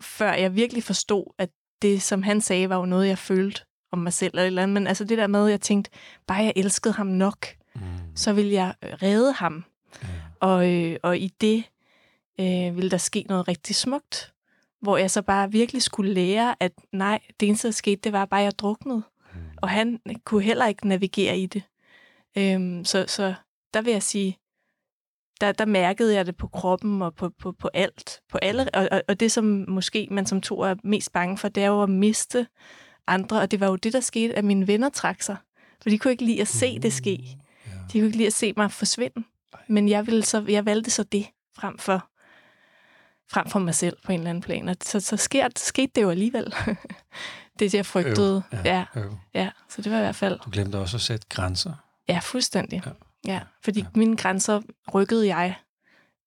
Før 0.00 0.32
jeg 0.32 0.54
virkelig 0.54 0.82
forstod, 0.84 1.24
at 1.38 1.50
det, 1.82 2.02
som 2.02 2.22
han 2.22 2.40
sagde, 2.40 2.68
var 2.68 2.76
jo 2.76 2.84
noget, 2.84 3.08
jeg 3.08 3.18
følte 3.18 3.60
om 3.92 3.98
mig 3.98 4.12
selv. 4.12 4.30
Eller, 4.34 4.42
et 4.42 4.46
eller 4.46 4.62
andet. 4.62 4.74
Men 4.74 4.86
altså 4.86 5.04
det 5.04 5.18
der 5.18 5.26
med, 5.26 5.44
at 5.44 5.50
jeg 5.50 5.60
tænkte, 5.60 5.90
bare 6.26 6.38
jeg 6.38 6.52
elskede 6.56 6.94
ham 6.94 7.06
nok, 7.06 7.46
Mm. 7.74 7.82
så 8.14 8.32
ville 8.32 8.52
jeg 8.52 8.74
redde 8.82 9.32
ham. 9.32 9.64
Ja. 10.02 10.08
Og, 10.40 10.72
øh, 10.74 10.96
og 11.02 11.18
i 11.18 11.28
det 11.40 11.64
øh, 12.40 12.76
ville 12.76 12.90
der 12.90 12.96
ske 12.96 13.24
noget 13.28 13.48
rigtig 13.48 13.76
smukt, 13.76 14.32
hvor 14.80 14.96
jeg 14.96 15.10
så 15.10 15.22
bare 15.22 15.52
virkelig 15.52 15.82
skulle 15.82 16.14
lære, 16.14 16.54
at 16.60 16.72
nej, 16.92 17.20
det 17.40 17.48
eneste, 17.48 17.68
der 17.68 17.72
skete, 17.72 18.00
det 18.04 18.12
var 18.12 18.24
bare, 18.24 18.40
at 18.40 18.44
jeg 18.44 18.58
druknede. 18.58 19.02
Mm. 19.34 19.40
Og 19.56 19.68
han 19.68 20.00
kunne 20.24 20.42
heller 20.42 20.66
ikke 20.66 20.88
navigere 20.88 21.38
i 21.38 21.46
det. 21.46 21.62
Øhm, 22.36 22.84
så, 22.84 23.04
så 23.08 23.34
der 23.74 23.82
vil 23.82 23.92
jeg 23.92 24.02
sige, 24.02 24.38
der, 25.40 25.52
der 25.52 25.64
mærkede 25.64 26.14
jeg 26.14 26.26
det 26.26 26.36
på 26.36 26.46
kroppen 26.46 27.02
og 27.02 27.14
på, 27.14 27.30
på, 27.40 27.52
på 27.52 27.70
alt. 27.74 28.20
På 28.30 28.38
alle, 28.38 28.68
og, 28.74 29.02
og, 29.08 29.20
det, 29.20 29.32
som 29.32 29.64
måske 29.68 30.08
man 30.10 30.26
som 30.26 30.40
to 30.40 30.60
er 30.60 30.74
mest 30.84 31.12
bange 31.12 31.38
for, 31.38 31.48
det 31.48 31.62
er 31.62 31.66
jo 31.68 31.82
at 31.82 31.90
miste 31.90 32.46
andre. 33.06 33.40
Og 33.40 33.50
det 33.50 33.60
var 33.60 33.66
jo 33.66 33.76
det, 33.76 33.92
der 33.92 34.00
skete, 34.00 34.34
at 34.34 34.44
mine 34.44 34.66
venner 34.66 34.88
trak 34.88 35.22
sig. 35.22 35.36
For 35.82 35.90
de 35.90 35.98
kunne 35.98 36.10
ikke 36.10 36.24
lide 36.24 36.40
at 36.40 36.48
se 36.48 36.78
det 36.78 36.92
ske. 36.92 37.38
Ja. 37.66 37.70
De 37.92 37.98
kunne 37.98 38.06
ikke 38.06 38.16
lide 38.16 38.26
at 38.26 38.32
se 38.32 38.52
mig 38.56 38.72
forsvinde. 38.72 39.24
Men 39.68 39.88
jeg, 39.88 40.06
ville 40.06 40.22
så, 40.22 40.44
jeg 40.48 40.66
valgte 40.66 40.90
så 40.90 41.02
det 41.02 41.26
frem 41.58 41.78
for, 41.78 42.08
frem 43.30 43.48
for 43.48 43.58
mig 43.58 43.74
selv 43.74 43.96
på 44.04 44.12
en 44.12 44.18
eller 44.18 44.30
anden 44.30 44.42
plan. 44.42 44.68
Og 44.68 44.76
så, 44.82 45.00
så 45.00 45.16
sker, 45.16 45.48
skete 45.56 45.92
det 45.94 46.02
jo 46.02 46.10
alligevel. 46.10 46.54
det, 47.58 47.74
jeg 47.74 47.86
frygtede. 47.86 48.42
Øv. 48.52 48.60
Ja, 48.64 48.84
Øv. 48.96 49.16
ja, 49.34 49.50
så 49.68 49.82
det 49.82 49.92
var 49.92 49.98
i 49.98 50.00
hvert 50.00 50.16
fald... 50.16 50.38
Du 50.44 50.50
glemte 50.50 50.76
også 50.76 50.96
at 50.96 51.00
sætte 51.00 51.26
grænser. 51.28 51.72
Ja, 52.08 52.18
fuldstændig. 52.22 52.82
Ja. 52.86 52.90
Ja, 53.26 53.40
fordi 53.64 53.80
Ja. 53.80 53.86
mine 53.94 54.16
grænser 54.16 54.62
rykkede 54.94 55.26
jeg, 55.26 55.54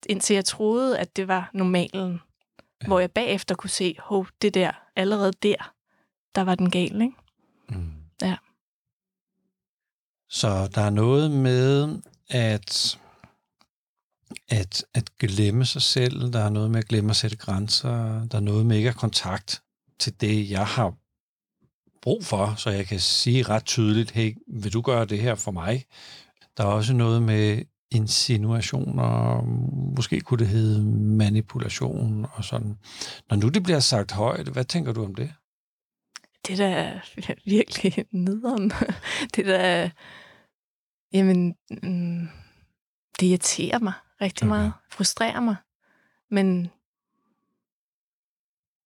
indtil 0.08 0.34
jeg 0.34 0.44
troede, 0.44 0.98
at 0.98 1.16
det 1.16 1.28
var 1.28 1.50
normalen. 1.54 2.20
Ja. 2.82 2.86
Hvor 2.86 3.00
jeg 3.00 3.10
bagefter 3.10 3.54
kunne 3.54 3.70
se, 3.70 3.96
hov, 3.98 4.26
det 4.42 4.54
der, 4.54 4.70
allerede 4.96 5.32
der, 5.42 5.74
der 6.34 6.42
var 6.42 6.54
den 6.54 6.70
gal, 6.70 7.02
ikke? 7.02 7.14
Mm. 7.68 7.92
Ja. 8.22 8.36
Så 10.30 10.66
der 10.74 10.80
er 10.80 10.90
noget 10.90 11.30
med 11.30 11.98
at, 12.28 12.98
at, 14.48 14.84
at 14.94 15.18
glemme 15.18 15.64
sig 15.64 15.82
selv, 15.82 16.32
der 16.32 16.38
er 16.40 16.50
noget 16.50 16.70
med 16.70 16.78
at 16.78 16.88
glemme 16.88 17.10
at 17.10 17.16
sætte 17.16 17.36
grænser, 17.36 18.24
der 18.26 18.36
er 18.38 18.42
noget 18.42 18.66
med 18.66 18.76
ikke 18.76 18.88
at 18.88 18.96
kontakt 18.96 19.62
til 19.98 20.20
det, 20.20 20.50
jeg 20.50 20.66
har 20.66 20.94
brug 22.02 22.24
for, 22.24 22.54
så 22.56 22.70
jeg 22.70 22.86
kan 22.86 23.00
sige 23.00 23.42
ret 23.42 23.64
tydeligt, 23.64 24.10
hey, 24.10 24.36
vil 24.46 24.72
du 24.72 24.80
gøre 24.80 25.04
det 25.04 25.18
her 25.18 25.34
for 25.34 25.50
mig? 25.50 25.84
Der 26.56 26.64
er 26.64 26.68
også 26.68 26.94
noget 26.94 27.22
med 27.22 27.62
insinuationer, 27.90 29.42
måske 29.96 30.20
kunne 30.20 30.38
det 30.38 30.48
hedde 30.48 30.82
manipulation 31.16 32.26
og 32.32 32.44
sådan. 32.44 32.78
Når 33.30 33.36
nu 33.36 33.48
det 33.48 33.62
bliver 33.62 33.80
sagt 33.80 34.12
højt, 34.12 34.48
hvad 34.48 34.64
tænker 34.64 34.92
du 34.92 35.04
om 35.04 35.14
det? 35.14 35.34
Det 36.46 36.58
der 36.58 36.66
er 36.66 37.00
virkelig 37.44 38.04
nederen. 38.10 38.72
Det 39.36 39.46
der, 39.46 39.90
jamen, 41.12 41.54
mm, 41.82 42.28
det 43.20 43.26
irriterer 43.26 43.78
mig 43.78 43.92
rigtig 44.20 44.42
Okay. 44.48 44.56
meget. 44.56 44.72
Frustrerer 44.90 45.40
mig. 45.40 45.56
Men, 46.30 46.70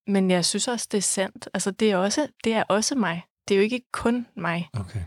men 0.07 0.31
jeg 0.31 0.45
synes 0.45 0.69
også, 0.69 0.89
det 0.93 0.99
er 0.99 1.03
sandt. 1.03 1.49
Altså, 1.55 1.71
det 1.71 1.91
er, 1.91 1.97
også, 1.97 2.29
det 2.45 2.53
er 2.53 2.63
også 2.63 2.95
mig. 2.95 3.23
Det 3.49 3.55
er 3.55 3.59
jo 3.59 3.63
ikke 3.63 3.81
kun 3.93 4.27
mig. 4.37 4.69
Okay. 4.73 5.03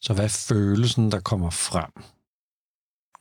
Så 0.00 0.14
hvad 0.14 0.24
er 0.24 0.44
følelsen, 0.48 1.12
der 1.12 1.20
kommer 1.20 1.50
frem? 1.50 1.92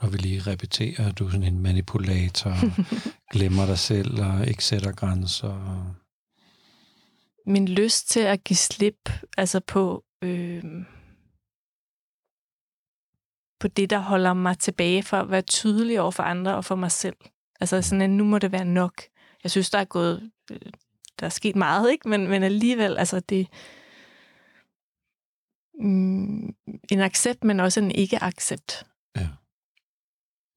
Når 0.02 0.10
vi 0.10 0.18
lige 0.18 0.52
repeterer, 0.52 1.10
at 1.10 1.20
du 1.20 1.26
er 1.26 1.30
sådan 1.30 1.44
en 1.44 1.60
manipulator, 1.60 2.54
glemmer 3.34 3.66
dig 3.66 3.80
selv 3.80 4.22
og 4.22 4.48
ikke 4.48 4.66
sætter 4.66 4.92
grænser. 4.92 5.96
min 7.46 7.68
lyst 7.68 8.10
til 8.10 8.20
at 8.20 8.44
give 8.44 8.58
slip 8.58 9.10
altså 9.38 9.60
på, 9.60 10.04
øh, 10.22 10.64
på 13.60 13.68
det, 13.68 13.90
der 13.90 14.00
holder 14.00 14.34
mig 14.34 14.60
tilbage 14.60 15.04
for 15.04 15.18
at 15.18 15.32
være 15.32 15.42
tydelig 15.42 16.02
over 16.02 16.12
for 16.12 16.24
andre 16.24 16.56
og 16.56 16.66
for 16.66 16.76
mig 16.76 16.92
selv. 16.92 17.16
Altså 17.60 17.82
sådan, 17.82 18.02
at 18.02 18.10
nu 18.10 18.24
må 18.24 18.40
det 18.40 18.52
være 18.52 18.66
nok. 18.66 19.02
Jeg 19.44 19.52
synes, 19.52 19.70
der 19.70 19.80
er 19.80 19.86
gået, 19.86 20.32
øh, 20.52 20.60
der 21.20 21.26
er 21.26 21.30
sket 21.30 21.56
meget, 21.56 21.92
ikke? 21.92 22.10
Men, 22.10 22.28
men 22.28 22.44
alligevel, 22.44 22.98
altså 22.98 23.20
det, 23.20 23.48
mm, 25.80 26.56
en 26.92 27.00
accept, 27.00 27.44
men 27.44 27.60
også 27.60 27.80
en 27.80 27.92
ikke-accept. 27.92 28.86
Ja. 29.16 29.28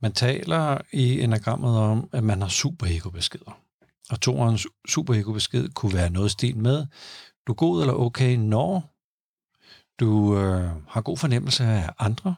Man 0.02 0.12
taler 0.12 0.78
i 0.92 1.20
enagrammet 1.20 1.78
om, 1.78 2.09
at 2.12 2.24
man 2.24 2.40
har 2.40 2.48
superego-beskeder. 2.48 3.61
Og 4.11 4.20
toerens 4.20 4.66
superego-besked 4.88 5.68
kunne 5.68 5.94
være 5.94 6.11
noget 6.11 6.28
i 6.28 6.33
stil 6.33 6.56
med, 6.56 6.87
du 7.46 7.52
er 7.52 7.56
god 7.56 7.80
eller 7.80 7.94
okay, 7.94 8.37
når 8.37 8.90
du 10.00 10.38
øh, 10.38 10.70
har 10.88 11.00
god 11.00 11.16
fornemmelse 11.16 11.64
af 11.64 11.90
andre, 11.98 12.35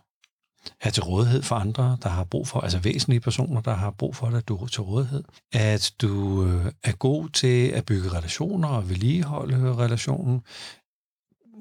er 0.80 0.90
til 0.90 1.02
rådighed 1.02 1.42
for 1.42 1.56
andre, 1.56 1.98
der 2.02 2.08
har 2.08 2.24
brug 2.24 2.48
for, 2.48 2.60
altså 2.60 2.78
væsentlige 2.78 3.20
personer, 3.20 3.60
der 3.60 3.74
har 3.74 3.90
brug 3.90 4.16
for 4.16 4.30
dig, 4.30 4.48
du 4.48 4.56
er 4.56 4.66
til 4.66 4.82
rådighed. 4.82 5.24
At 5.52 5.92
du 6.02 6.44
øh, 6.46 6.72
er 6.82 6.92
god 6.92 7.28
til 7.28 7.68
at 7.68 7.84
bygge 7.84 8.12
relationer 8.12 8.68
og 8.68 8.88
vedligeholde 8.88 9.74
relationen. 9.76 10.42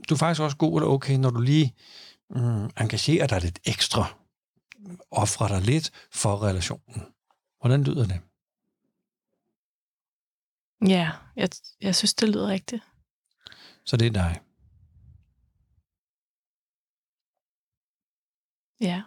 Du 0.09 0.13
er 0.13 0.17
faktisk 0.17 0.41
også 0.41 0.57
god 0.57 0.81
eller 0.81 0.89
okay, 0.89 1.15
når 1.17 1.29
du 1.29 1.41
lige 1.41 1.75
mm, 2.29 2.65
engagerer 2.65 3.27
dig 3.27 3.41
lidt 3.41 3.59
ekstra, 3.65 4.17
offrer 5.11 5.47
dig 5.47 5.61
lidt 5.61 5.91
for 6.11 6.43
relationen. 6.43 7.01
Hvordan 7.59 7.83
lyder 7.83 8.07
det? 8.07 8.21
Ja, 10.89 11.11
jeg, 11.35 11.49
jeg 11.81 11.95
synes, 11.95 12.13
det 12.13 12.29
lyder 12.29 12.47
rigtigt. 12.47 12.83
Så 13.85 13.97
det 13.97 14.07
er 14.07 14.11
dig. 14.11 14.41
Ja. 18.81 19.03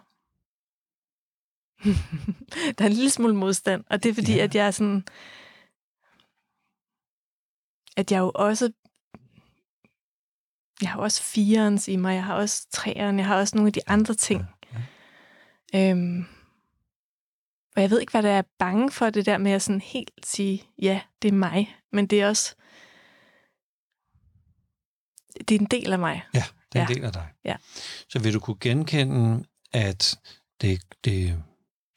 der 2.77 2.83
er 2.85 2.87
en 2.89 2.93
lille 2.93 3.09
smule 3.09 3.35
modstand, 3.35 3.83
og 3.89 4.03
det 4.03 4.09
er 4.09 4.13
fordi, 4.13 4.35
Ja. 4.35 4.43
at 4.43 4.55
jeg 4.55 4.67
er 4.67 4.71
sådan... 4.71 5.03
At 7.97 8.11
jeg 8.11 8.19
jo 8.19 8.31
også... 8.35 8.71
Jeg 10.81 10.89
har 10.89 10.99
også 10.99 11.23
firens 11.23 11.87
i 11.87 11.95
mig, 11.95 12.15
jeg 12.15 12.23
har 12.23 12.35
også 12.35 12.67
træeren, 12.71 13.19
jeg 13.19 13.27
har 13.27 13.35
også 13.37 13.55
nogle 13.55 13.67
af 13.69 13.73
de 13.73 13.81
andre 13.87 14.13
ting. 14.13 14.45
Ja. 15.73 15.89
Øhm, 15.91 16.25
og 17.75 17.81
jeg 17.81 17.89
ved 17.89 17.99
ikke, 17.99 18.11
hvad 18.11 18.23
der 18.23 18.31
er 18.31 18.41
bange 18.59 18.91
for, 18.91 19.09
det 19.09 19.25
der 19.25 19.37
med 19.37 19.51
at 19.51 19.61
sådan 19.61 19.81
helt 19.81 20.11
sige, 20.23 20.63
ja, 20.81 21.01
det 21.21 21.27
er 21.27 21.31
mig. 21.33 21.75
Men 21.91 22.07
det 22.07 22.21
er 22.21 22.27
også... 22.27 22.55
Det 25.47 25.55
er 25.55 25.59
en 25.59 25.65
del 25.65 25.93
af 25.93 25.99
mig. 25.99 26.23
Ja, 26.33 26.43
det 26.73 26.79
er 26.79 26.83
en 26.83 26.89
Ja. 26.89 26.93
del 26.93 27.03
af 27.05 27.11
dig. 27.13 27.27
Ja. 27.45 27.55
Så 28.09 28.19
vil 28.19 28.33
du 28.33 28.39
kunne 28.39 28.57
genkende, 28.59 29.45
at 29.73 30.19
det, 30.61 30.81
det, 31.03 31.43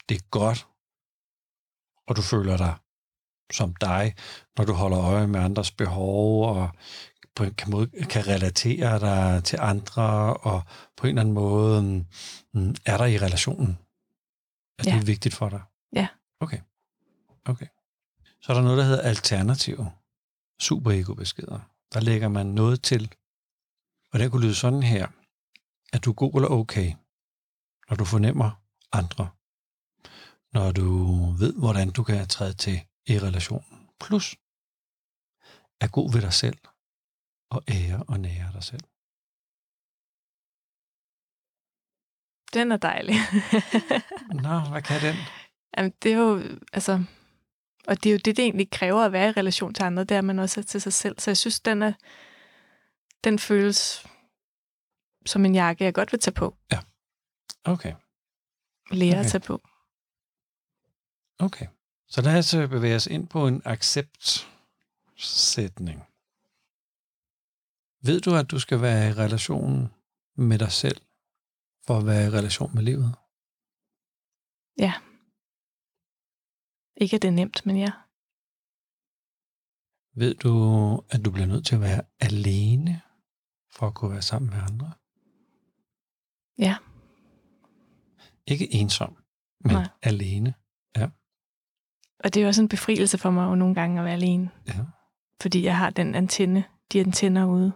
det 0.09 0.17
er 0.17 0.29
godt, 0.31 0.67
og 2.07 2.17
du 2.17 2.23
føler 2.23 2.57
dig 2.57 2.75
som 3.53 3.75
dig, 3.75 4.15
når 4.59 4.65
du 4.65 4.73
holder 4.73 4.99
øje 5.01 5.27
med 5.27 5.41
andres 5.41 5.71
behov, 5.71 6.49
og 6.57 6.71
på 7.39 7.45
en 7.45 7.55
kan, 7.55 7.71
måde, 7.71 7.87
kan 8.11 8.27
relatere 8.27 9.01
dig 9.01 9.45
til 9.45 9.59
andre, 9.61 10.35
og 10.37 10.63
på 10.97 11.07
en 11.07 11.09
eller 11.09 11.21
anden 11.21 11.35
måde 11.35 11.83
mm, 12.55 12.75
er 12.87 12.97
der 12.97 13.05
i 13.05 13.19
relationen. 13.19 13.79
Er 14.79 14.83
Ja. 14.87 14.97
det 14.97 15.07
vigtigt 15.07 15.35
for 15.35 15.49
dig? 15.49 15.63
Ja. 15.93 16.09
Okay. 16.41 16.61
Okay. 17.45 17.67
Så 18.43 18.53
er 18.53 18.55
der 18.57 18.63
noget, 18.63 18.79
der 18.79 18.85
hedder 18.85 19.03
alternative 19.03 19.93
superego-beskeder. 20.61 21.61
Der 21.95 22.01
lægger 22.01 22.29
man 22.29 22.47
noget 22.47 22.83
til. 22.83 23.15
Og 24.13 24.19
det 24.19 24.31
kunne 24.31 24.43
lyde 24.47 24.55
sådan 24.55 24.83
her. 24.83 25.07
Er 25.93 25.99
du 25.99 26.13
god 26.13 26.35
eller 26.35 26.49
okay, 26.49 26.93
når 27.89 27.97
du 27.97 28.05
fornemmer 28.05 28.51
andre? 28.93 29.29
Når 30.53 30.73
du 30.73 30.87
ved, 31.39 31.53
hvordan 31.55 31.91
du 31.91 32.03
kan 32.03 32.29
træde 32.29 32.53
til 32.53 32.81
i 33.07 33.19
relationen. 33.19 33.89
Plus, 34.01 34.37
er 35.81 35.89
god 35.89 36.13
ved 36.13 36.21
dig 36.23 36.33
selv 36.33 36.59
og 37.51 37.63
ære 37.69 38.03
og 38.09 38.21
nære 38.21 38.53
dig 38.53 38.63
selv. 38.63 38.85
Den 42.55 42.73
er 42.73 42.77
dejlig. 42.77 43.15
Nå, 44.45 44.71
hvad 44.71 44.83
kan 44.83 45.01
den? 45.03 45.17
Jamen, 45.77 45.93
det 46.03 46.13
er 46.13 46.17
jo, 46.17 46.43
altså, 46.73 47.05
og 47.87 48.03
det 48.03 48.11
er 48.11 48.13
jo 48.13 48.19
det, 48.25 48.37
det 48.37 48.39
egentlig 48.39 48.71
kræver 48.71 49.05
at 49.05 49.13
være 49.13 49.29
i 49.29 49.33
relation 49.33 49.75
til 49.75 49.83
andre, 49.83 50.05
det 50.05 50.17
er, 50.17 50.21
man 50.21 50.39
også 50.39 50.61
er 50.61 50.65
til 50.65 50.81
sig 50.81 50.93
selv. 50.93 51.19
Så 51.19 51.31
jeg 51.31 51.37
synes, 51.37 51.61
den, 51.61 51.83
er, 51.83 51.93
den 53.25 53.39
føles 53.39 54.07
som 55.27 55.45
en 55.45 55.55
jakke, 55.55 55.85
jeg 55.85 55.95
godt 55.95 56.13
vil 56.13 56.21
tage 56.21 56.35
på. 56.35 56.57
Okay, 57.65 57.95
Lære 58.91 59.11
okay. 59.11 59.21
At 59.25 59.27
tage 59.27 59.41
på. 59.41 59.63
okay. 61.39 61.67
Så 62.09 62.23
lad 62.23 62.39
os 62.39 62.55
øh, 62.55 62.69
bevæge 62.69 62.97
os 62.97 63.07
ind 63.07 63.29
på 63.29 63.47
en 63.47 63.63
accept 63.65 64.49
sætning. 65.17 66.08
Ved 68.03 68.21
du, 68.21 68.35
at 68.35 68.51
du 68.51 68.59
skal 68.59 68.81
være 68.81 69.09
i 69.09 69.13
relation 69.13 69.95
med 70.37 70.59
dig 70.59 70.73
selv, 70.73 71.01
for 71.87 71.99
at 71.99 72.07
være 72.07 72.27
i 72.27 72.31
relation 72.31 72.75
med 72.75 72.83
livet? 72.83 73.15
Ja. 74.79 74.95
Ikke 76.97 77.17
at 77.17 77.23
det 77.23 77.29
er 77.29 77.33
nemt, 77.33 77.67
men 77.67 77.77
ja. 77.77 77.93
Ved 80.21 80.35
du, 80.35 80.53
at 81.11 81.25
du 81.25 81.31
bliver 81.31 81.47
nødt 81.47 81.67
til 81.67 81.75
at 81.75 81.81
være 81.81 82.03
alene, 82.21 83.03
for 83.71 83.87
at 83.87 83.95
kunne 83.95 84.11
være 84.11 84.23
sammen 84.23 84.51
med 84.51 84.59
andre? 84.59 84.93
Ja. 86.59 86.77
Ikke 88.47 88.75
ensom, 88.75 89.17
men 89.61 89.73
Nej. 89.73 89.89
Alene. 90.03 90.55
Og 92.25 92.35
det 92.35 92.43
er 92.43 92.47
også 92.47 92.63
en 92.63 92.69
befrielse 92.69 93.19
for 93.19 93.31
mig 93.31 93.47
jo 93.51 93.55
nogle 93.55 93.75
gange 93.75 93.99
at 93.99 94.05
være 94.05 94.15
alene. 94.15 94.51
Ja. 94.67 94.85
Fordi 95.41 95.65
jeg 95.65 95.77
har 95.77 95.91
den 95.91 96.15
antenne, 96.15 96.65
de 96.93 97.01
antenner 97.01 97.45
ude. 97.47 97.73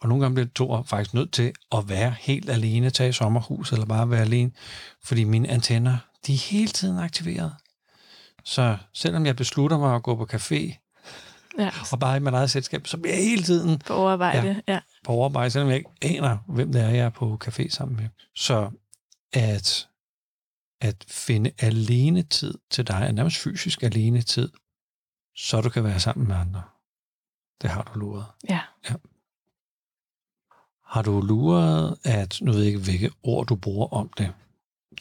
Og 0.00 0.08
nogle 0.08 0.22
gange 0.24 0.34
bliver 0.34 0.48
to 0.54 0.82
faktisk 0.82 1.14
nødt 1.14 1.32
til 1.32 1.52
at 1.72 1.88
være 1.88 2.14
helt 2.20 2.50
alene, 2.50 2.90
tage 2.90 3.08
i 3.08 3.12
sommerhus 3.12 3.72
eller 3.72 3.86
bare 3.86 4.10
være 4.10 4.20
alene, 4.20 4.50
fordi 5.04 5.24
mine 5.24 5.48
antenner, 5.48 5.98
de 6.26 6.34
er 6.34 6.50
hele 6.50 6.68
tiden 6.68 6.98
aktiveret. 6.98 7.52
Så 8.44 8.76
selvom 8.94 9.26
jeg 9.26 9.36
beslutter 9.36 9.78
mig 9.78 9.94
at 9.94 10.02
gå 10.02 10.16
på 10.16 10.28
café 10.32 10.82
Ja. 11.58 11.70
og 11.92 12.00
bare 12.00 12.16
i 12.16 12.20
mit 12.20 12.34
eget 12.34 12.50
selskab, 12.50 12.86
så 12.86 12.96
bliver 12.96 13.14
jeg 13.14 13.24
hele 13.24 13.42
tiden 13.42 13.78
På 13.78 13.94
overarbejde. 13.94 14.62
Ja. 14.68 14.72
ja. 14.74 14.80
på 15.04 15.12
overarbejde, 15.12 15.50
selvom 15.50 15.68
jeg 15.68 15.76
ikke 15.76 15.90
aner, 16.02 16.38
hvem 16.48 16.72
det 16.72 16.82
er, 16.82 16.88
jeg 16.88 17.04
er 17.04 17.10
på 17.10 17.38
café 17.44 17.68
sammen 17.68 17.96
med. 17.96 18.08
Så 18.34 18.70
at, 19.32 19.88
at 20.80 21.04
finde 21.08 21.50
alene 21.58 22.22
tid 22.22 22.54
til 22.70 22.86
dig, 22.86 23.12
nærmest 23.12 23.36
fysisk 23.36 23.82
alene 23.82 24.22
tid, 24.22 24.52
så 25.36 25.60
du 25.60 25.68
kan 25.68 25.84
være 25.84 26.00
sammen 26.00 26.28
med 26.28 26.36
andre. 26.36 26.62
Det 27.62 27.70
har 27.70 27.82
du 27.82 27.98
luret. 27.98 28.26
Ja. 28.48 28.60
Har 30.84 31.02
du 31.02 31.20
luret, 31.20 31.98
at, 32.04 32.38
nu 32.42 32.52
ved 32.52 32.60
jeg 32.60 32.66
ikke, 32.66 32.84
hvilke 32.84 33.10
ord 33.22 33.46
du 33.46 33.56
bruger 33.56 33.88
om 33.88 34.08
det, 34.18 34.34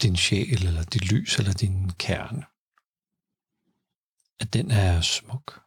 din 0.02 0.16
sjæl, 0.16 0.66
eller 0.68 0.84
dit 0.84 1.12
lys, 1.12 1.40
eller 1.40 1.54
din 1.54 1.92
kerne, 2.00 2.46
at 4.40 4.54
den 4.54 4.72
er 4.72 5.02
smuk? 5.02 5.62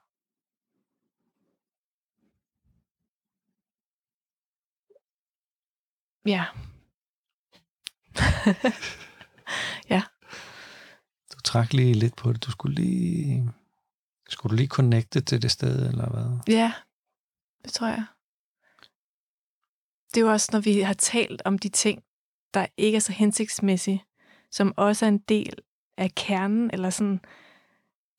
ja. 6.27 6.45
Du 11.35 11.41
trak 11.43 11.73
lige 11.73 11.95
lidt 11.95 12.17
på 12.17 12.33
det. 12.33 12.45
Du 12.45 12.51
skulle 12.51 12.75
lige... 12.75 13.53
Skulle 14.29 14.51
du 14.51 14.57
lige 14.57 14.69
connecte 14.69 15.21
til 15.21 15.43
det 15.43 15.51
sted, 15.51 15.89
eller 15.89 16.11
hvad? 16.11 16.55
Ja, 16.55 16.73
det 17.65 17.73
tror 17.73 17.87
jeg. 17.87 18.05
Det 20.15 20.17
er 20.17 20.21
jo 20.21 20.33
også, 20.33 20.49
når 20.53 20.61
vi 20.61 20.81
har 20.81 20.95
talt 20.95 21.43
om 21.45 21.59
de 21.59 21.69
ting, 21.69 22.03
der 22.55 22.67
ikke 22.77 22.97
er 22.97 23.01
så 23.01 23.13
hensigtsmæssige, 23.13 24.05
som 24.51 24.75
også 24.77 25.05
er 25.05 25.09
en 25.09 25.19
del 25.19 25.55
af 25.97 26.15
kernen, 26.15 26.71
eller 26.73 26.91
sådan, 26.91 27.21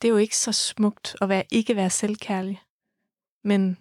det 0.02 0.08
er 0.08 0.12
jo 0.12 0.18
ikke 0.18 0.38
så 0.38 0.52
smukt 0.52 1.16
at 1.22 1.30
være, 1.30 1.44
ikke 1.52 1.76
være 1.76 1.90
selvkærlig. 1.90 2.62
Men, 3.44 3.78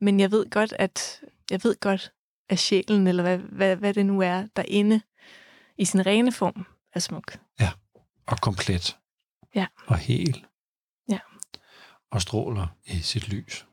men 0.00 0.20
jeg 0.20 0.30
ved 0.30 0.50
godt, 0.50 0.72
at 0.72 1.20
jeg 1.50 1.64
ved 1.64 1.80
godt, 1.80 2.12
at 2.48 2.58
sjælen, 2.58 3.06
eller 3.06 3.22
hvad, 3.22 3.38
hvad, 3.38 3.76
hvad 3.76 3.94
det 3.94 4.06
nu 4.06 4.20
er, 4.20 4.46
derinde 4.56 5.00
i 5.78 5.84
sin 5.84 6.06
rene 6.06 6.32
form, 6.32 6.66
er 6.92 7.00
smuk. 7.00 7.38
Og 8.26 8.40
komplet. 8.40 8.99
Ja. 9.54 9.66
Og 9.86 9.98
hel. 9.98 10.46
Ja. 11.08 11.18
Og 12.10 12.22
stråler 12.22 12.78
i 12.84 13.00
sit 13.02 13.28
lys. 13.28 13.66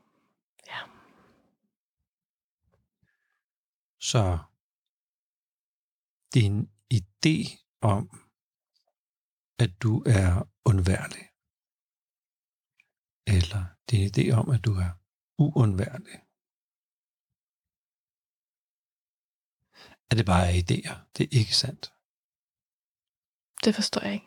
Ja. 0.67 0.81
Så 3.99 4.37
din 6.33 6.71
idé 6.93 7.37
om, 7.81 8.09
at 9.59 9.81
du 9.83 10.03
er 10.05 10.49
undværlig, 10.65 11.25
eller 13.27 13.65
din 13.89 14.11
idé 14.11 14.31
om, 14.39 14.49
at 14.49 14.65
du 14.65 14.73
er 14.73 14.91
uundværlig, 15.37 16.17
er 20.11 20.15
det 20.15 20.25
bare 20.25 20.49
idéer. 20.61 20.95
Det 21.17 21.23
er 21.23 21.39
ikke 21.39 21.55
sandt. 21.55 21.93
Det 23.63 23.75
forstår 23.75 24.01
jeg 24.01 24.13
ikke. 24.13 24.26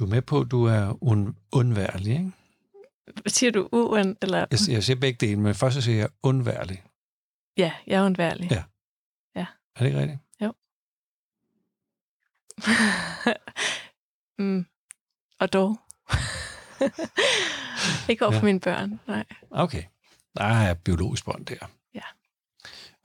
Du 0.00 0.04
er 0.04 0.08
med 0.08 0.22
på, 0.22 0.40
at 0.40 0.50
du 0.50 0.64
er 0.64 0.92
un- 0.92 1.48
undværlig, 1.52 2.12
ikke? 2.12 2.32
Siger 3.26 3.52
du 3.52 3.68
uen, 3.72 4.16
eller? 4.22 4.38
Jeg, 4.38 4.48
jeg 4.68 4.84
siger 4.84 5.00
begge 5.00 5.26
dele, 5.26 5.40
men 5.40 5.54
først 5.54 5.74
så 5.74 5.80
siger 5.80 5.98
jeg 5.98 6.08
undværlig. 6.22 6.84
Ja, 7.56 7.72
jeg 7.86 8.00
er 8.02 8.06
undværlig. 8.06 8.50
Ja. 8.50 8.64
Er 9.76 9.78
det 9.78 9.86
ikke 9.86 9.98
rigtigt? 9.98 10.18
mm. 14.38 14.66
Og 15.40 15.52
dog. 15.52 15.80
ikke 18.10 18.24
over 18.24 18.32
for 18.32 18.38
Ja. 18.38 18.44
mine 18.44 18.60
børn, 18.60 19.00
nej. 19.06 19.24
Okay. 19.50 19.82
Der 20.36 20.44
er 20.44 20.74
biologisk 20.74 21.24
bånd 21.24 21.46
der. 21.46 21.56
Ja. 21.94 22.00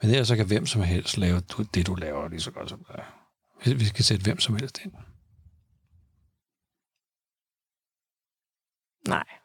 Men 0.01 0.11
ellers 0.11 0.27
så 0.27 0.35
kan 0.35 0.47
hvem 0.47 0.65
som 0.65 0.81
helst 0.81 1.17
lave 1.17 1.39
det, 1.73 1.87
du 1.87 1.95
laver 1.95 2.27
lige 2.29 2.41
så 2.41 2.51
godt 2.51 2.69
som 2.69 2.83
dig. 2.87 3.05
Vi 3.65 3.73
vi 3.73 3.85
skal 3.85 4.05
sætte 4.05 4.23
hvem 4.23 4.39
som 4.39 4.55
helst 4.55 4.79
ind. 4.85 4.93
Nej. 9.07 9.39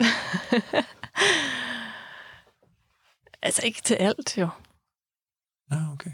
altså 3.42 3.62
ikke 3.64 3.82
til 3.82 3.94
alt, 3.94 4.38
jo. 4.38 4.48
Nå, 5.70 5.76
okay. 5.92 6.12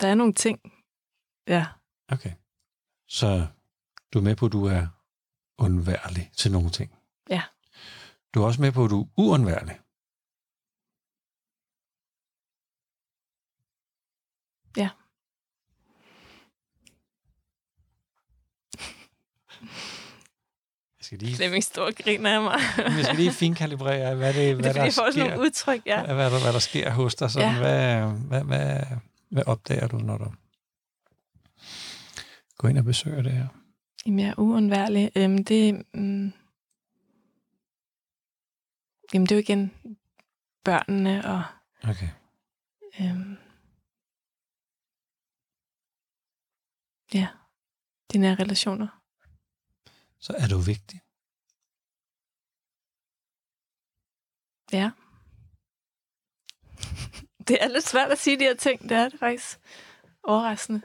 Der 0.00 0.08
er 0.08 0.14
nogle 0.14 0.34
ting. 0.34 0.60
Ja, 1.46 1.66
Okay. 2.12 2.32
Så 3.06 3.46
du 4.12 4.18
er 4.18 4.22
med 4.22 4.36
på, 4.36 4.46
at 4.46 4.52
du 4.52 4.64
er 4.64 4.86
undværlig 5.58 6.30
til 6.36 6.52
nogle 6.52 6.70
ting. 6.70 6.94
Ja. 7.30 7.42
Du 8.34 8.42
er 8.42 8.46
også 8.46 8.60
med 8.60 8.72
på, 8.72 8.84
at 8.84 8.90
du 8.90 9.00
er 9.02 9.06
uundværlig. 9.16 9.80
Ja. 14.76 14.90
Jeg 19.60 21.04
skal 21.04 21.18
lige, 21.18 21.36
Flemming 21.36 21.64
står 21.64 22.02
griner 22.02 22.30
af 22.36 22.42
mig. 22.42 22.60
jeg 22.96 23.04
skal 23.04 23.16
lige 23.16 23.32
finkalibrere, 23.32 24.14
hvad, 24.14 24.34
det, 24.34 24.56
det 24.56 24.56
hvad 24.56 24.64
er 24.70 24.72
fordi, 24.72 24.84
der 24.86 24.90
får 24.90 24.90
sådan 24.90 25.12
sker. 25.12 25.24
nogle 25.24 25.40
udtryk, 25.40 25.86
ja. 25.86 26.04
Hvad, 26.04 26.14
hvad, 26.14 26.30
der, 26.30 26.40
hvad 26.42 26.52
der 26.52 26.58
sker 26.58 26.90
hos 26.90 27.14
dig. 27.14 27.30
Sådan, 27.30 27.52
Ja. 27.52 27.58
hvad, 27.58 28.12
hvad, 28.28 28.44
hvad, 28.44 28.84
hvad 29.30 29.42
opdager 29.46 29.86
du, 29.86 29.96
når 29.98 30.18
du 30.18 30.32
går 32.56 32.68
ind 32.68 32.78
og 32.78 32.84
besøger 32.84 33.22
det 33.22 33.32
her? 33.32 33.46
Jamen, 34.06 34.18
jeg 34.20 34.28
er 34.28 34.34
uundværlig. 34.38 35.10
Øhm, 35.16 35.44
det, 35.44 35.74
mm, 35.94 36.32
jamen, 39.14 39.26
det 39.26 39.32
er 39.32 39.36
jo 39.36 39.40
igen 39.40 39.74
børnene 40.64 41.24
og 41.24 41.42
Okay. 41.90 42.08
øhm, 43.00 43.36
ja, 47.14 47.28
de 48.12 48.18
nære 48.18 48.34
relationer. 48.34 48.88
Så 50.20 50.32
er 50.38 50.48
du 50.48 50.58
vigtig. 50.58 51.00
Ja. 54.72 54.90
Det 57.48 57.62
er 57.64 57.68
lidt 57.68 57.84
svært 57.84 58.10
at 58.10 58.18
sige 58.18 58.38
de 58.38 58.44
her 58.44 58.56
ting. 58.56 58.82
Det 58.82 58.92
er 58.92 59.08
det 59.08 59.18
faktisk. 59.18 59.58
Overraskende. 60.22 60.82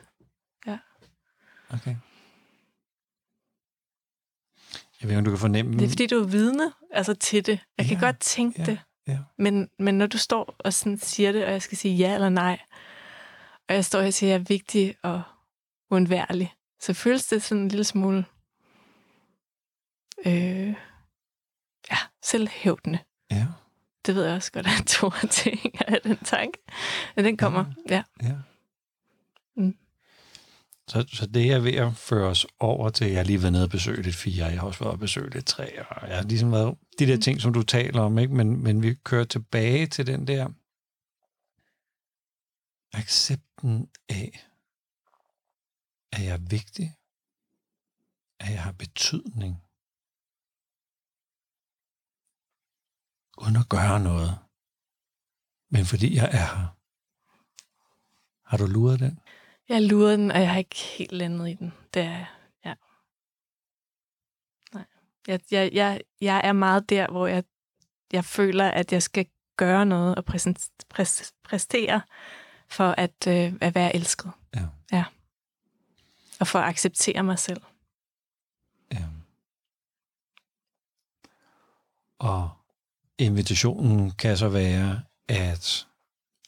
Okay. 1.70 1.96
Jeg 5.02 5.10
ved 5.10 5.10
ikke, 5.10 5.18
om 5.18 5.26
du 5.26 5.32
kan 5.32 5.40
fornemme... 5.40 5.74
Det 5.74 5.86
er 5.86 5.90
fordi, 5.90 6.08
du 6.08 6.20
er 6.24 6.28
vidne 6.28 6.74
altså, 6.92 7.14
til 7.14 7.46
det. 7.46 7.60
Jeg 7.78 7.86
kan 7.86 7.98
Ja, 7.98 8.06
godt 8.06 8.20
tænke 8.20 8.60
ja, 8.62 8.66
det. 8.66 8.80
ja. 9.08 9.20
Men, 9.38 9.70
men 9.80 9.98
når 9.98 10.08
du 10.08 10.18
står 10.18 10.56
og 10.60 10.74
sådan 10.74 10.98
siger 10.98 11.32
det, 11.32 11.46
og 11.46 11.52
jeg 11.52 11.62
skal 11.62 11.78
sige 11.78 11.96
ja 11.96 12.14
eller 12.14 12.30
nej, 12.30 12.60
og 13.70 13.76
jeg 13.76 13.86
står 13.86 14.00
her 14.00 14.08
og 14.08 14.14
siger, 14.14 14.30
at 14.30 14.34
jeg 14.34 14.40
er 14.40 14.46
vigtig 14.48 14.96
og 15.04 15.22
uundværlig, 15.92 16.54
så 16.80 16.94
føles 16.94 17.28
det 17.28 17.44
sådan 17.44 17.62
en 17.64 17.68
lille 17.70 17.84
smule 17.84 18.26
øh, 20.26 20.76
ja, 21.92 21.98
selvhævdende. 22.24 23.00
Ja, 23.32 23.48
Det 24.06 24.16
ved 24.16 24.26
jeg 24.26 24.36
også 24.36 24.52
godt, 24.52 24.68
at 24.68 24.88
to 25.00 25.10
ting 25.32 25.60
af 25.88 26.02
den 26.02 26.18
tanke. 26.18 26.60
Men 27.16 27.26
den 27.26 27.38
kommer, 27.38 27.66
ja. 27.90 28.04
ja. 28.24 28.36
Mm. 29.56 29.78
Så, 30.88 31.06
så 31.14 31.26
det 31.26 31.52
er 31.52 31.60
ved 31.60 31.74
at 31.74 31.98
føre 31.98 32.28
os 32.28 32.46
over 32.60 32.90
til, 32.90 33.08
jeg 33.08 33.18
har 33.20 33.24
lige 33.24 33.42
været 33.42 33.52
nede 33.52 33.64
og 33.64 33.70
besøgt 33.70 34.08
et 34.08 34.16
fire, 34.16 34.46
jeg 34.46 34.60
har 34.60 34.68
også 34.68 34.80
været 34.80 34.94
og 34.94 35.00
besøgt 35.00 35.36
et 35.36 35.46
tre, 35.46 35.86
og 35.90 36.08
jeg 36.08 36.18
har 36.18 36.24
ligesom 36.24 36.52
været 36.52 36.78
de 37.00 37.08
der 37.08 37.18
ting, 37.18 37.42
som 37.42 37.54
du 37.54 37.64
taler 37.64 38.02
om, 38.02 38.18
ikke? 38.20 38.34
Men, 38.34 38.64
men 38.64 38.84
vi 38.84 38.94
kører 38.94 39.24
tilbage 39.26 39.88
til 39.88 40.08
den 40.08 40.28
der 40.28 40.50
accepten 42.94 43.90
af, 44.10 44.46
at 46.12 46.24
jeg 46.24 46.34
er 46.34 46.50
vigtig, 46.50 46.96
at 48.40 48.52
jeg 48.52 48.62
har 48.64 48.72
betydning, 48.72 49.64
uden 53.38 53.56
at 53.56 53.70
gøre 53.70 54.00
noget, 54.00 54.40
men 55.70 55.86
fordi 55.86 56.16
jeg 56.16 56.26
er 56.26 56.48
her. 56.56 56.76
Har 58.46 58.58
du 58.58 58.66
luret 58.66 59.00
den? 59.00 59.20
Jeg 59.70 59.82
lurer 59.82 60.16
den, 60.16 60.32
og 60.32 60.40
jeg 60.40 60.52
har 60.52 60.58
ikke 60.58 60.76
helt 60.76 61.12
landet 61.12 61.50
i 61.50 61.54
den. 61.54 61.74
Det 61.94 62.02
er, 62.02 62.26
ja. 62.66 62.74
Nej. 64.74 64.86
Jeg, 65.28 65.40
jeg, 65.52 65.70
jeg, 65.74 66.02
jeg 66.22 66.42
er 66.44 66.54
meget 66.54 66.90
der, 66.90 67.08
hvor 67.08 67.28
jeg, 67.28 67.44
jeg 68.14 68.26
føler, 68.26 68.72
at 68.72 68.92
jeg 68.92 69.04
skal 69.04 69.26
gøre 69.58 69.86
noget 69.86 70.16
og 70.16 70.26
præsent, 70.26 70.70
præs, 70.90 71.34
præstere 71.44 72.02
for 72.68 72.92
at, 72.98 73.28
øh, 73.28 73.54
at 73.62 73.76
være 73.76 73.96
elsket. 73.96 74.32
Ja. 74.56 74.68
ja. 74.92 75.06
Og 76.40 76.48
for 76.48 76.60
at 76.60 76.70
acceptere 76.70 77.24
mig 77.24 77.40
selv. 77.40 77.62
Ja. 78.92 79.06
Og 82.20 82.63
invitationen 83.18 84.12
kan 84.12 84.38
så 84.38 84.50
være 84.50 85.04
at 85.28 85.88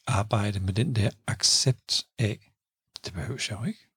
arbejde 0.08 0.60
med 0.60 0.74
den 0.74 0.96
der 0.96 1.10
accept 1.28 2.08
af, 2.20 2.52
det 3.06 3.14
behøver 3.14 3.46
jeg 3.50 3.60
jo 3.60 3.64
ikke. 3.64 3.88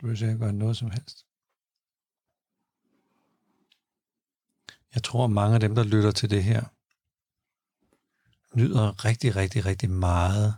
Du 0.00 0.06
behøver 0.06 0.28
ikke 0.28 0.38
gøre 0.38 0.52
noget 0.52 0.76
som 0.76 0.90
helst. 0.90 1.26
Jeg 4.94 5.02
tror, 5.02 5.24
at 5.24 5.30
mange 5.30 5.54
af 5.54 5.60
dem, 5.60 5.74
der 5.74 5.84
lytter 5.84 6.10
til 6.10 6.30
det 6.30 6.44
her, 6.44 6.64
nyder 8.56 9.04
rigtig, 9.04 9.36
rigtig, 9.36 9.66
rigtig 9.66 9.90
meget. 9.90 10.56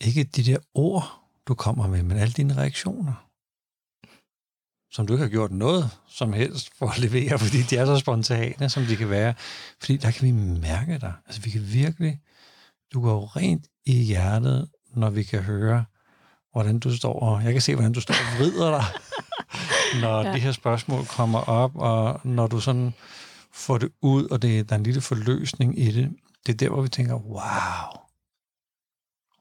Ikke 0.00 0.24
de 0.24 0.44
der 0.44 0.58
ord, 0.74 1.24
du 1.46 1.54
kommer 1.54 1.88
med, 1.88 2.02
men 2.02 2.16
alle 2.16 2.32
dine 2.32 2.56
reaktioner. 2.56 3.23
Som 4.94 5.06
du 5.06 5.12
ikke 5.12 5.22
har 5.22 5.30
gjort 5.30 5.52
noget 5.52 5.90
som 6.08 6.32
helst 6.32 6.70
for 6.78 6.86
at 6.86 6.98
levere, 6.98 7.38
fordi 7.44 7.62
de 7.62 7.76
er 7.76 7.86
så 7.86 7.98
spontane, 7.98 8.68
som 8.68 8.84
de 8.84 8.96
kan 8.96 9.10
være. 9.10 9.34
Fordi 9.80 9.96
der 9.96 10.10
kan 10.10 10.26
vi 10.26 10.32
mærke 10.60 10.98
dig. 10.98 11.12
Altså 11.26 11.40
vi 11.40 11.50
kan 11.50 11.72
virkelig, 11.72 12.20
du 12.92 13.02
går 13.02 13.36
rent 13.36 13.66
i 13.86 14.02
hjertet, 14.02 14.68
når 14.94 15.10
vi 15.10 15.22
kan 15.22 15.42
høre, 15.42 15.84
hvordan 16.52 16.78
du 16.78 16.96
står, 16.96 17.20
og 17.20 17.44
jeg 17.44 17.52
kan 17.52 17.62
se, 17.62 17.74
hvordan 17.74 17.92
du 17.92 18.00
står 18.00 18.14
og 18.14 18.38
vrider 18.38 18.70
dig, 18.70 18.84
når 20.02 20.22
ja. 20.22 20.32
de 20.32 20.38
her 20.38 20.52
spørgsmål 20.52 21.06
kommer 21.06 21.38
op, 21.38 21.76
og 21.76 22.20
når 22.24 22.46
du 22.46 22.60
sådan 22.60 22.94
får 23.52 23.78
det 23.78 23.92
ud, 24.02 24.28
og 24.28 24.42
det, 24.42 24.68
der 24.68 24.74
er 24.74 24.78
en 24.78 24.84
lille 24.84 25.00
forløsning 25.00 25.78
i 25.78 25.90
det, 25.90 26.12
det 26.46 26.52
er 26.52 26.56
der, 26.56 26.68
hvor 26.68 26.82
vi 26.82 26.88
tænker, 26.88 27.14
wow, 27.14 28.00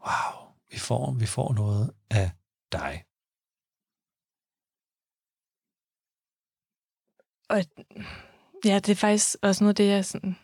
wow, 0.06 0.48
vi 0.72 0.80
får, 0.80 1.12
vi 1.12 1.26
får 1.26 1.54
noget 1.54 1.92
af 2.10 2.32
dig. 2.72 3.04
Og 7.50 7.66
ja, 8.66 8.80
det 8.80 8.90
er 8.90 8.96
faktisk 8.96 9.36
også 9.42 9.64
noget 9.64 9.72
af 9.72 9.76
det, 9.76 9.88
jeg 9.88 10.06
sådan 10.06 10.36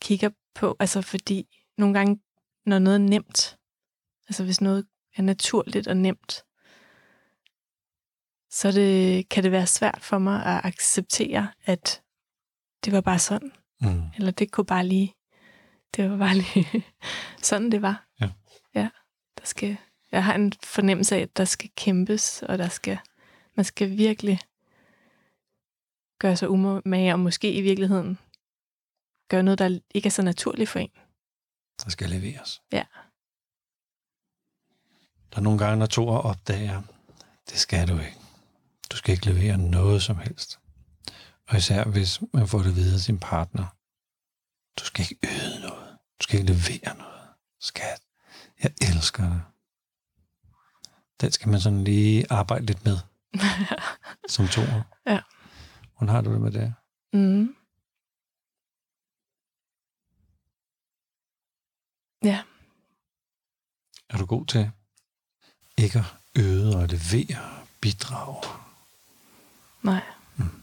kigger 0.00 0.30
på, 0.54 0.76
altså 0.80 1.02
fordi 1.02 1.46
nogle 1.78 1.94
gange, 1.94 2.20
når 2.66 2.78
noget 2.78 2.94
er 2.94 3.08
nemt, 3.08 3.58
altså 4.28 4.44
hvis 4.44 4.60
noget 4.60 4.86
er 5.16 5.22
naturligt 5.22 5.88
og 5.88 5.96
nemt, 5.96 6.44
så 8.50 8.72
det, 8.72 9.28
kan 9.28 9.44
det 9.44 9.52
være 9.52 9.66
svært 9.66 9.98
for 10.02 10.18
mig 10.18 10.46
at 10.46 10.64
acceptere, 10.64 11.48
at 11.64 12.02
det 12.84 12.92
var 12.92 13.00
bare 13.00 13.18
sådan. 13.18 13.52
Mm. 13.80 14.02
Eller 14.16 14.30
det 14.30 14.52
kunne 14.52 14.66
bare 14.66 14.86
lige, 14.86 15.14
det 15.96 16.10
var 16.10 16.16
bare 16.16 16.34
lige 16.34 16.84
sådan, 17.42 17.72
det 17.72 17.82
var. 17.82 18.06
Ja. 18.20 18.30
ja 18.74 18.88
der 19.38 19.44
skal, 19.44 19.76
jeg 20.12 20.24
har 20.24 20.34
en 20.34 20.52
fornemmelse 20.64 21.16
af, 21.16 21.20
at 21.20 21.36
der 21.36 21.44
skal 21.44 21.70
kæmpes, 21.76 22.42
og 22.42 22.58
der 22.58 22.68
skal, 22.68 22.98
man 23.56 23.64
skal 23.64 23.96
virkelig 23.96 24.40
gøre 26.18 26.36
sig 26.36 26.50
umage, 26.50 27.12
og 27.12 27.20
måske 27.20 27.52
i 27.52 27.60
virkeligheden 27.60 28.18
gøre 29.28 29.42
noget, 29.42 29.58
der 29.58 29.78
ikke 29.90 30.06
er 30.06 30.10
så 30.10 30.22
naturligt 30.22 30.70
for 30.70 30.78
en. 30.78 30.90
Der 31.84 31.90
skal 31.90 32.10
leveres. 32.10 32.62
Ja. 32.72 32.84
Der 35.32 35.36
er 35.36 35.40
nogle 35.40 35.58
gange, 35.58 35.76
når 35.76 35.86
to 35.86 36.08
opdager, 36.08 36.82
det 37.50 37.58
skal 37.58 37.88
du 37.88 37.98
ikke. 37.98 38.16
Du 38.92 38.96
skal 38.96 39.12
ikke 39.12 39.26
levere 39.26 39.58
noget 39.58 40.02
som 40.02 40.18
helst. 40.18 40.58
Og 41.48 41.56
især 41.56 41.84
hvis 41.84 42.20
man 42.32 42.48
får 42.48 42.58
det 42.58 42.76
videre 42.76 42.94
af 42.94 43.00
sin 43.00 43.18
partner. 43.18 43.66
Du 44.80 44.84
skal 44.84 45.02
ikke 45.02 45.26
yde 45.26 45.60
noget. 45.60 45.88
Du 46.18 46.22
skal 46.22 46.40
ikke 46.40 46.52
levere 46.52 46.96
noget. 46.98 47.28
Skat, 47.60 48.00
jeg 48.62 48.72
elsker 48.82 49.22
dig. 49.22 49.40
Den 51.20 51.32
skal 51.32 51.48
man 51.48 51.60
sådan 51.60 51.84
lige 51.84 52.26
arbejde 52.30 52.66
lidt 52.66 52.84
med. 52.84 52.98
som 54.34 54.48
to. 54.48 54.60
Ja. 55.06 55.20
Hvordan 55.98 56.14
har 56.14 56.20
du 56.20 56.32
det 56.32 56.40
med 56.40 56.52
det? 56.52 56.74
Mm. 57.12 57.56
Ja. 62.22 62.42
Er 64.08 64.18
du 64.18 64.26
god 64.26 64.46
til 64.46 64.70
ikke 65.76 65.98
at 65.98 66.04
øde 66.42 66.76
og 66.76 66.88
levere, 66.88 67.64
bidrage? 67.80 68.42
Nej. 69.82 70.02
Mm. 70.36 70.62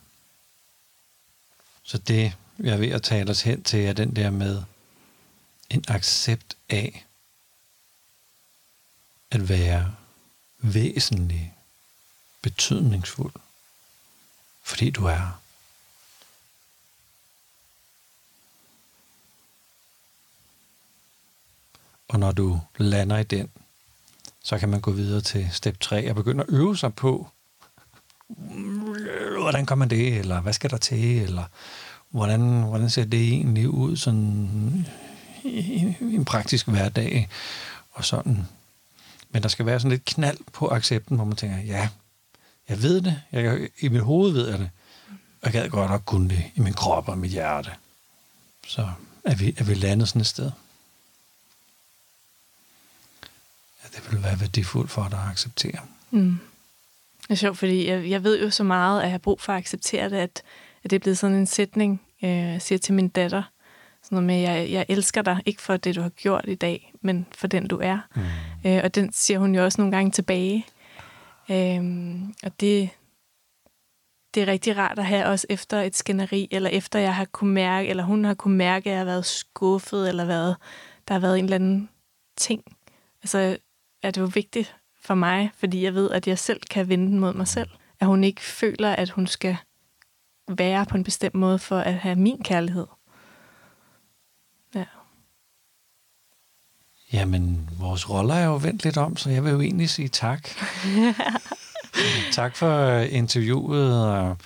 Så 1.83 1.97
det, 1.97 2.37
jeg 2.59 2.73
er 2.73 2.77
ved 2.77 2.89
at 2.89 3.03
tale 3.03 3.31
os 3.31 3.41
hen 3.41 3.63
til, 3.63 3.79
er 3.79 3.93
den 3.93 4.15
der 4.15 4.29
med 4.29 4.63
en 5.69 5.83
accept 5.87 6.57
af 6.69 7.05
at 9.31 9.49
være 9.49 9.95
væsentlig, 10.57 11.53
betydningsfuld, 12.41 13.33
fordi 14.65 14.89
du 14.89 15.05
er. 15.05 15.41
Og 22.07 22.19
når 22.19 22.31
du 22.31 22.59
lander 22.77 23.17
i 23.17 23.23
den, 23.23 23.49
så 24.43 24.57
kan 24.57 24.69
man 24.69 24.81
gå 24.81 24.91
videre 24.91 25.21
til 25.21 25.49
step 25.51 25.79
3 25.79 26.09
og 26.09 26.15
begynde 26.15 26.43
at 26.43 26.49
øve 26.49 26.77
sig 26.77 26.95
på, 26.95 27.29
hvordan 29.39 29.65
kommer 29.65 29.85
man 29.85 29.89
det, 29.89 30.17
eller 30.17 30.41
hvad 30.41 30.53
skal 30.53 30.69
der 30.69 30.77
til, 30.77 31.21
eller 31.21 31.43
hvordan, 32.09 32.63
hvordan 32.63 32.89
ser 32.89 33.05
det 33.05 33.27
egentlig 33.33 33.69
ud 33.69 33.97
sådan 33.97 34.87
i, 35.43 35.95
i 36.01 36.15
en 36.15 36.25
praktisk 36.25 36.67
hverdag, 36.67 37.29
og 37.91 38.05
sådan. 38.05 38.47
Men 39.29 39.43
der 39.43 39.49
skal 39.49 39.65
være 39.65 39.79
sådan 39.79 39.91
lidt 39.91 40.05
knald 40.05 40.37
på 40.53 40.67
accepten, 40.67 41.15
hvor 41.15 41.25
man 41.25 41.35
tænker, 41.35 41.57
ja, 41.57 41.89
jeg 42.69 42.81
ved 42.81 43.01
det, 43.01 43.21
jeg, 43.31 43.69
i 43.79 43.87
mit 43.87 44.01
hoved 44.01 44.31
ved 44.33 44.49
jeg 44.49 44.59
det, 44.59 44.69
og 45.41 45.53
jeg 45.53 45.61
gad 45.61 45.69
godt 45.69 45.91
at 45.91 46.05
kunne 46.05 46.29
det 46.29 46.43
i 46.55 46.59
min 46.59 46.73
krop 46.73 47.09
og 47.09 47.17
mit 47.17 47.31
hjerte. 47.31 47.71
Så 48.67 48.89
er 49.23 49.35
vi, 49.35 49.55
er 49.57 49.63
vi 49.63 49.73
landet 49.73 50.07
sådan 50.07 50.21
et 50.21 50.27
sted. 50.27 50.51
Ja, 53.83 53.87
det 53.97 54.11
vil 54.11 54.23
være 54.23 54.39
værdifuldt 54.39 54.91
for 54.91 55.07
dig 55.09 55.19
at 55.19 55.31
acceptere. 55.31 55.79
Mm. 56.11 56.39
Det 57.21 57.31
er 57.31 57.35
sjovt, 57.35 57.57
fordi 57.57 57.87
jeg, 57.89 58.09
jeg 58.09 58.23
ved 58.23 58.41
jo 58.41 58.49
så 58.49 58.63
meget, 58.63 58.99
at 58.99 59.03
jeg 59.03 59.11
har 59.11 59.17
brug 59.17 59.41
for 59.41 59.53
at 59.53 59.57
acceptere 59.57 60.09
det, 60.09 60.15
at, 60.15 60.43
at 60.83 60.89
det 60.89 60.95
er 60.95 60.99
blevet 60.99 61.17
sådan 61.17 61.37
en 61.37 61.47
sætning, 61.47 62.01
øh, 62.23 62.29
jeg 62.29 62.61
siger 62.61 62.79
til 62.79 62.93
min 62.93 63.07
datter, 63.07 63.43
sådan 64.03 64.15
noget 64.15 64.25
med, 64.25 64.35
jeg, 64.35 64.71
jeg 64.71 64.85
elsker 64.89 65.21
dig, 65.21 65.41
ikke 65.45 65.61
for 65.61 65.77
det, 65.77 65.95
du 65.95 66.01
har 66.01 66.09
gjort 66.09 66.45
i 66.47 66.55
dag, 66.55 66.93
men 67.01 67.25
for 67.35 67.47
den, 67.47 67.67
du 67.67 67.77
er. 67.77 67.99
Mm. 68.15 68.69
Øh, 68.69 68.81
og 68.83 68.95
den 68.95 69.13
siger 69.13 69.39
hun 69.39 69.55
jo 69.55 69.63
også 69.63 69.81
nogle 69.81 69.95
gange 69.95 70.11
tilbage. 70.11 70.65
Øh, 71.49 71.83
og 72.43 72.59
det, 72.59 72.89
det 74.33 74.43
er 74.43 74.47
rigtig 74.47 74.77
rart 74.77 74.99
at 74.99 75.05
have 75.05 75.25
også 75.25 75.47
efter 75.49 75.81
et 75.81 75.95
skænderi, 75.95 76.47
eller 76.51 76.69
efter 76.69 76.99
jeg 76.99 77.15
har 77.15 77.25
kunne 77.25 77.53
mærke, 77.53 77.89
eller 77.89 78.03
hun 78.03 78.25
har 78.25 78.33
kunne 78.33 78.57
mærke, 78.57 78.89
at 78.89 78.91
jeg 78.91 78.99
har 78.99 79.05
været 79.05 79.25
skuffet, 79.25 80.09
eller 80.09 80.25
været, 80.25 80.55
der 81.07 81.13
har 81.13 81.19
været 81.19 81.39
en 81.39 81.43
eller 81.43 81.55
anden 81.55 81.89
ting. 82.37 82.63
Altså, 83.23 83.57
er 84.03 84.11
det 84.11 84.21
jo 84.21 84.29
vigtigt 84.33 84.75
for 85.01 85.15
mig, 85.15 85.51
fordi 85.53 85.83
jeg 85.83 85.93
ved, 85.93 86.11
at 86.11 86.27
jeg 86.27 86.39
selv 86.39 86.61
kan 86.71 86.89
vende 86.89 87.07
den 87.07 87.19
mod 87.19 87.33
mig 87.33 87.47
selv. 87.47 87.69
At 87.99 88.07
hun 88.07 88.23
ikke 88.23 88.41
føler, 88.41 88.91
at 88.91 89.09
hun 89.09 89.27
skal 89.27 89.57
være 90.47 90.85
på 90.85 90.97
en 90.97 91.03
bestemt 91.03 91.35
måde 91.35 91.59
for 91.59 91.77
at 91.77 91.93
have 91.93 92.15
min 92.15 92.43
kærlighed. 92.43 92.87
Jamen, 97.15 97.69
vores 97.79 98.09
roller 98.09 98.35
er 98.35 98.45
jo 98.45 98.55
vendt 98.55 98.83
lidt 98.83 98.97
om, 98.97 99.17
så 99.17 99.29
jeg 99.29 99.43
vil 99.43 99.51
jo 99.51 99.61
egentlig 99.61 99.89
sige 99.89 100.07
tak. 100.07 100.49
tak 102.33 102.55
for 102.55 102.97
interviewet, 102.99 104.07
og 104.07 104.37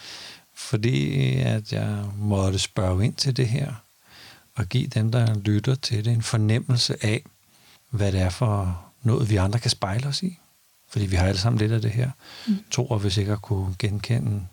fordi 0.56 1.36
at 1.40 1.74
jeg 1.74 2.04
måtte 2.18 2.60
spørge 2.60 3.06
ind 3.06 3.14
til 3.14 3.38
det 3.38 3.48
her, 3.48 3.74
og 4.56 4.66
give 4.66 4.88
dem, 4.88 5.12
der 5.12 5.36
lytter 5.36 5.76
til 5.76 6.06
det, 6.06 6.14
en 6.14 6.22
fornemmelse 6.22 7.06
af, 7.06 7.24
hvad 7.90 8.12
det 8.12 8.22
er 8.22 8.30
for 8.30 8.86
noget, 9.04 9.30
vi 9.30 9.36
andre 9.36 9.60
kan 9.60 9.72
spejle 9.72 10.08
os 10.08 10.24
i. 10.24 10.40
Fordi 10.90 11.06
vi 11.06 11.16
har 11.16 11.28
alle 11.28 11.40
sammen 11.40 11.60
lidt 11.60 11.72
af 11.72 11.82
det 11.82 11.92
her. 11.92 12.12
Mm. 12.48 12.58
Tror 12.72 12.98
vi 12.98 13.10
sikkert 13.10 13.42
kunne 13.42 13.76
genkende 13.80 14.48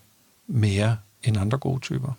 mere 0.47 0.97
end 1.23 1.37
andre 1.37 1.59
gode 1.59 1.81
typer. 1.81 2.13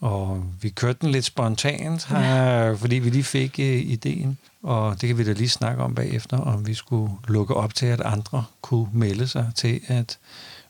Og 0.00 0.44
vi 0.60 0.68
kørte 0.68 0.98
den 1.00 1.10
lidt 1.10 1.24
spontant, 1.24 2.06
her, 2.06 2.76
fordi 2.76 2.94
vi 2.94 3.10
lige 3.10 3.24
fik 3.24 3.54
uh, 3.58 3.64
ideen. 3.64 4.38
Og 4.62 5.00
det 5.00 5.06
kan 5.06 5.18
vi 5.18 5.24
da 5.24 5.32
lige 5.32 5.48
snakke 5.48 5.82
om 5.82 5.94
bagefter, 5.94 6.38
om 6.38 6.66
vi 6.66 6.74
skulle 6.74 7.12
lukke 7.28 7.54
op 7.54 7.74
til, 7.74 7.86
at 7.86 8.00
andre 8.00 8.44
kunne 8.60 8.88
melde 8.92 9.28
sig 9.28 9.52
til 9.54 9.80
at 9.86 10.18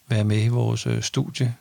være 0.08 0.24
med 0.24 0.44
i 0.44 0.48
vores 0.48 0.86
uh, 0.86 1.00
studie 1.00 1.54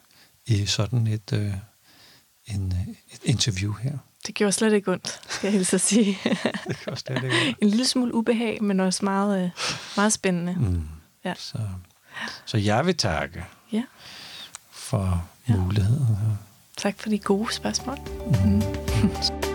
i 0.45 0.65
sådan 0.65 1.07
et, 1.07 1.31
uh, 1.33 2.55
en, 2.55 2.73
et 3.13 3.19
interview 3.23 3.73
her. 3.73 3.97
Det 4.27 4.35
gjorde 4.35 4.51
slet 4.51 4.73
ikke 4.73 4.91
ondt, 4.91 5.19
skal 5.29 5.47
jeg 5.47 5.53
hilse 5.53 5.75
at 5.75 5.81
sige. 5.81 6.17
det 6.67 6.79
gjorde 6.83 6.99
slet 6.99 7.23
ikke 7.23 7.35
ondt. 7.47 7.57
en 7.61 7.67
lille 7.67 7.87
smule 7.87 8.13
ubehag, 8.13 8.63
men 8.63 8.79
også 8.79 9.05
meget, 9.05 9.51
meget 9.95 10.13
spændende. 10.13 10.55
Mm. 10.59 10.87
Ja. 11.25 11.33
Så, 11.37 11.57
så 12.45 12.57
jeg 12.57 12.85
vil 12.85 12.97
takke 12.97 13.45
ja. 13.71 13.83
for 14.71 15.27
ja. 15.49 15.55
muligheden. 15.55 16.17
Tak 16.79 16.99
for 16.99 17.09
de 17.09 17.19
gode 17.19 17.53
spørgsmål. 17.53 17.97
Mm. 18.45 18.61
Mm. 19.03 19.09